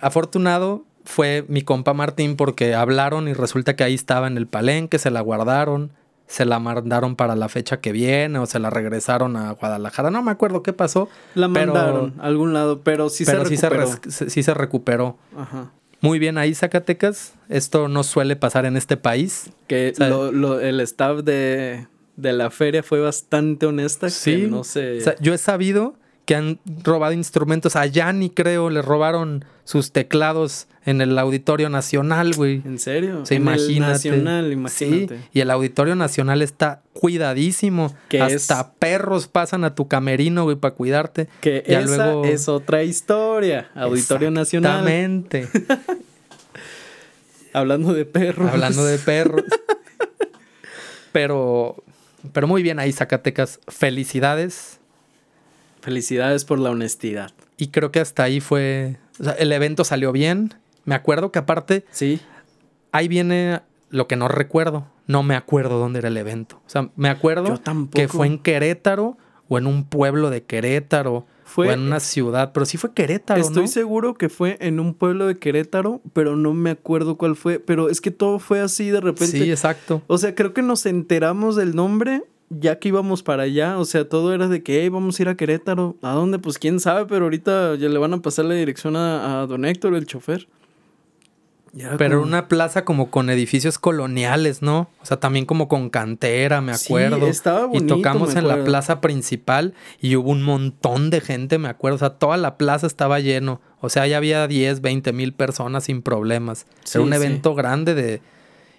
[0.00, 4.98] Afortunado fue mi compa Martín porque hablaron y resulta que ahí estaba en el palenque,
[4.98, 5.90] se la guardaron,
[6.32, 10.10] se la mandaron para la fecha que viene o se la regresaron a Guadalajara.
[10.10, 11.10] No me acuerdo qué pasó.
[11.34, 14.00] La pero- mandaron a algún lado, pero sí pero se sí se, recuperó.
[14.02, 15.18] res- se- sí se recuperó.
[15.36, 15.70] Ajá.
[16.00, 17.34] Muy bien ahí, Zacatecas.
[17.50, 19.50] Esto no suele pasar en este país.
[19.66, 24.08] Que lo- lo- el staff de, de la feria fue bastante honesta.
[24.08, 24.42] Sí.
[24.42, 24.98] que no sé.
[24.98, 25.94] O sea, yo he sabido
[26.24, 27.76] que han robado instrumentos.
[27.76, 32.62] A Yanni, creo, le robaron sus teclados en el Auditorio Nacional, güey.
[32.64, 33.22] ¿En serio?
[33.28, 33.92] El imagínate.
[33.92, 35.18] Nacional, imagínate.
[35.18, 37.94] Sí, y el Auditorio Nacional está cuidadísimo.
[38.08, 41.28] Que Hasta es- perros pasan a tu camerino, güey, para cuidarte.
[41.40, 43.70] Que Ya esa luego- es otra historia.
[43.74, 44.86] Auditorio Nacional.
[44.88, 45.48] Exactamente.
[47.52, 48.50] Hablando de perros.
[48.50, 49.44] Hablando de perros.
[51.12, 51.82] pero,
[52.32, 53.60] pero muy bien ahí, Zacatecas.
[53.68, 54.78] Felicidades.
[55.82, 57.32] Felicidades por la honestidad.
[57.58, 58.96] Y creo que hasta ahí fue.
[59.20, 60.54] o sea, el evento salió bien.
[60.84, 62.20] Me acuerdo que aparte, Sí.
[62.92, 63.60] ahí viene
[63.90, 64.86] lo que no recuerdo.
[65.06, 66.56] No me acuerdo dónde era el evento.
[66.66, 67.60] O sea, me acuerdo
[67.92, 69.18] que fue en Querétaro
[69.48, 73.40] o en un pueblo de Querétaro Fue- o en una ciudad, pero sí fue Querétaro,
[73.40, 73.68] Estoy ¿no?
[73.68, 77.58] seguro que fue en un pueblo de Querétaro, pero no me acuerdo cuál fue.
[77.58, 79.38] Pero es que todo fue así de repente.
[79.38, 80.02] Sí, exacto.
[80.06, 82.22] O sea, creo que nos enteramos del nombre
[82.60, 83.78] ya que íbamos para allá.
[83.78, 85.96] O sea, todo era de que "Hey, vamos a ir a Querétaro.
[86.02, 86.38] ¿A dónde?
[86.38, 89.64] Pues quién sabe, pero ahorita ya le van a pasar la dirección a, a don
[89.64, 90.48] Héctor, el chofer.
[91.74, 94.90] Y Pero como- una plaza como con edificios coloniales, ¿no?
[95.00, 97.26] O sea, también como con cantera, me Sí, acuerdo.
[97.26, 101.56] estaba y bonito, tocamos me en la plaza principal y hubo un montón de gente,
[101.56, 101.96] me acuerdo.
[101.96, 103.62] O sea, toda la plaza estaba lleno.
[103.80, 106.66] O sea, ya había 10, 20 mil personas sin problemas.
[106.84, 107.16] Sí, Era un sí.
[107.16, 108.20] evento grande de...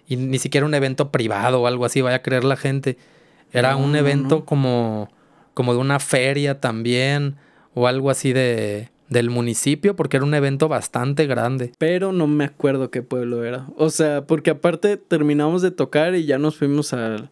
[0.07, 2.97] Y ni siquiera un evento privado o algo así, vaya a creer la gente.
[3.53, 4.45] Era No, un evento no.
[4.45, 5.09] como,
[5.53, 7.37] como de una feria también
[7.73, 11.71] o algo así de, del municipio porque era un evento bastante grande.
[11.77, 13.67] Pero no me acuerdo qué pueblo era.
[13.77, 17.31] O sea, porque aparte terminamos de tocar y ya nos fuimos al...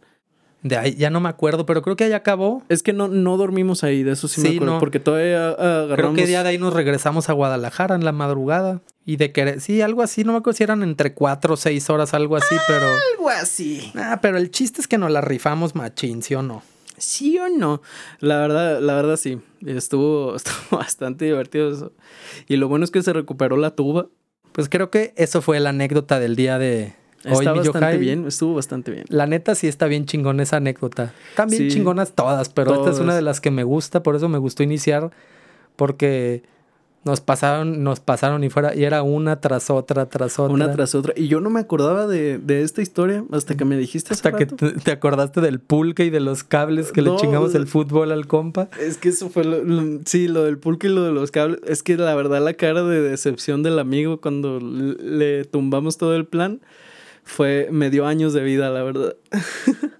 [0.64, 2.64] De ahí ya no me acuerdo, pero creo que ahí acabó.
[2.70, 4.74] Es que no, no dormimos ahí, de eso sí, me acuerdo.
[4.74, 4.80] no.
[4.80, 5.95] Porque todavía ah, agarramos...
[5.95, 8.82] Creo que día de ahí nos regresamos a Guadalajara en la madrugada.
[9.03, 11.89] Y de querer, sí, algo así, no me acuerdo si eran entre cuatro o seis
[11.89, 12.86] horas, algo así, pero.
[12.86, 13.91] Algo así.
[13.95, 16.62] Ah, pero el chiste es que nos la rifamos machín, ¿sí o no?
[16.97, 17.82] ¿Sí o no?
[18.20, 19.39] La verdad, la verdad sí.
[19.66, 21.93] Estuvo, estuvo bastante divertido eso.
[22.47, 24.07] Y lo bueno es que se recuperó la tuba.
[24.51, 26.93] Pues creo que eso fue la anécdota del día de
[27.24, 27.97] Está mi bastante Yohai.
[27.99, 29.05] bien, estuvo bastante bien.
[29.09, 31.13] La neta sí está bien chingón esa anécdota.
[31.36, 31.67] También Sí.
[31.78, 34.63] chingonas todas, pero esta es una de las que me gusta, por eso me gustó
[34.63, 35.11] iniciar,
[35.76, 36.43] porque
[37.03, 40.53] nos pasaron, nos pasaron y fuera, y era una tras otra, tras otra.
[40.53, 41.13] Una tras otra.
[41.15, 44.45] Y yo no me acordaba de, de esta historia hasta que me dijiste Hasta que
[44.45, 44.55] rato.
[44.57, 48.28] te, te acordaste del pulque y de los cables que le chingamos el fútbol al
[48.28, 48.69] compa.
[48.80, 51.59] Es que eso fue lo, lo- sí, lo del pulque y lo de los cables.
[51.65, 56.26] Es que la verdad la cara de decepción del amigo cuando le tumbamos todo el
[56.26, 56.61] plan
[57.24, 59.15] fue me dio años de vida, la verdad.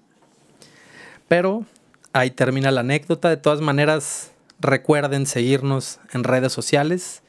[1.28, 1.64] Pero
[2.12, 3.28] ahí termina la anécdota.
[3.28, 7.22] De todas maneras, recuerden seguirnos en redes sociales.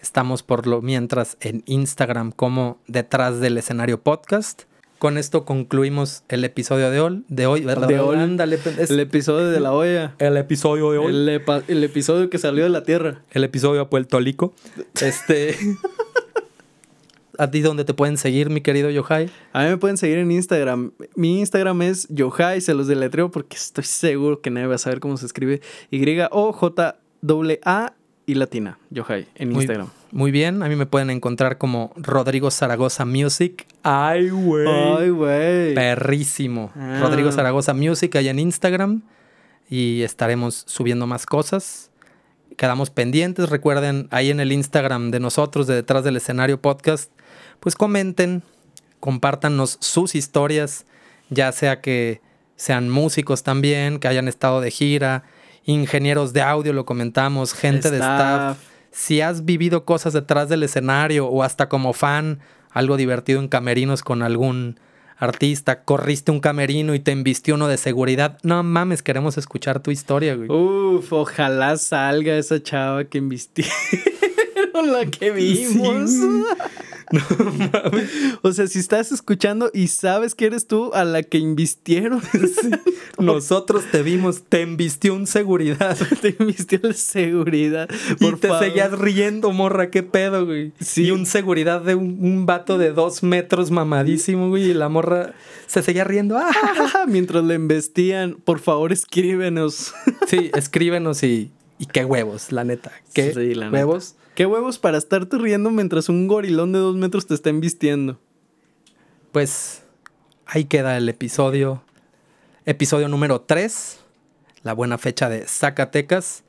[0.00, 4.62] Estamos por lo mientras en Instagram como detrás del escenario podcast.
[4.98, 7.24] Con esto concluimos el episodio de hoy.
[7.28, 7.88] De hoy, ¿verdad?
[7.88, 8.18] De hoy.
[8.18, 10.14] Ándale, es El episodio de la olla.
[10.18, 11.40] el episodio de hoy.
[11.68, 13.22] El, episodio que salió de la tierra.
[13.30, 14.54] el episodio a Puerto Rico.
[15.00, 15.56] Este.
[17.40, 19.30] ¿A ti dónde te pueden seguir, mi querido Yohai?
[19.54, 20.92] A mí me pueden seguir en Instagram.
[21.14, 25.00] Mi Instagram es Yohai, se los deletreo porque estoy seguro que nadie va a saber
[25.00, 25.62] cómo se escribe.
[25.90, 27.92] Y-O-J-A
[28.26, 28.78] y latina.
[28.90, 29.88] Yohai en Muy- Instagram.
[30.12, 33.66] Muy bien, a mí me pueden encontrar como Rodrigo Zaragoza Music.
[33.84, 34.66] Ay, güey.
[34.68, 35.74] Ay, güey.
[35.74, 36.70] Perrísimo.
[36.76, 36.98] Ah.
[37.00, 39.00] Rodrigo Zaragoza Music allá en Instagram.
[39.70, 41.90] Y estaremos subiendo más cosas.
[42.58, 43.48] Quedamos pendientes.
[43.48, 47.10] Recuerden, ahí en el Instagram de nosotros, de Detrás del Escenario Podcast,
[47.60, 48.42] pues comenten,
[48.98, 50.86] compártanos sus historias,
[51.28, 52.20] ya sea que
[52.56, 55.24] sean músicos también, que hayan estado de gira,
[55.64, 58.58] ingenieros de audio, lo comentamos, gente de staff.
[58.90, 62.40] Si has vivido cosas detrás del escenario o hasta como fan,
[62.70, 64.80] algo divertido en camerinos con algún
[65.16, 68.38] artista, corriste un camerino y te envistió uno de seguridad.
[68.42, 70.50] No mames, queremos escuchar tu historia, güey.
[70.50, 73.70] Uf, ojalá salga esa chava que embistieron
[74.92, 76.10] la que vimos.
[77.38, 78.10] No mames.
[78.42, 82.22] O sea, si estás escuchando y sabes que eres tú a la que invistieron.
[83.18, 85.96] Nosotros te vimos, te embistió un seguridad.
[86.22, 87.88] te embistió el seguridad.
[88.18, 90.72] y te seguías riendo, morra, qué pedo, güey.
[90.80, 91.04] Sí.
[91.04, 94.70] Y un seguridad de un, vato de dos metros mamadísimo, güey.
[94.70, 95.34] Y la morra
[95.66, 96.38] se seguía riendo.
[96.38, 97.04] ¡Ah!
[97.08, 99.94] Mientras le embestían, por favor, escríbenos.
[100.26, 102.92] sí, escríbenos y, y qué huevos, la neta.
[103.12, 103.32] Qué
[103.72, 104.14] huevos.
[104.40, 108.18] ¿Qué huevos para estarte riendo mientras un gorilón de dos metros te está embistiendo?
[109.32, 109.82] Pues
[110.46, 111.82] ahí queda el episodio.
[112.64, 114.00] Episodio número 3.
[114.62, 116.42] La buena fecha de Zacatecas.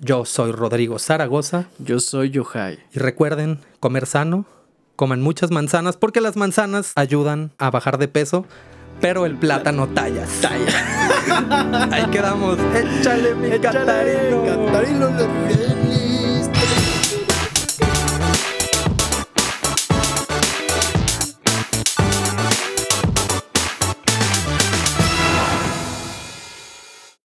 [0.00, 1.68] Yo soy Rodrigo Zaragoza.
[1.78, 2.80] Yo soy Yohai.
[2.92, 4.44] Y recuerden, comer sano.
[4.96, 8.46] Comen muchas manzanas porque las manzanas ayudan a bajar de peso.
[9.00, 10.26] Pero el plátano talla.
[10.40, 11.88] Talla.
[11.92, 12.58] Ahí quedamos.
[12.74, 14.44] Échale mi Échale, Catarino.
[14.44, 15.71] Catarino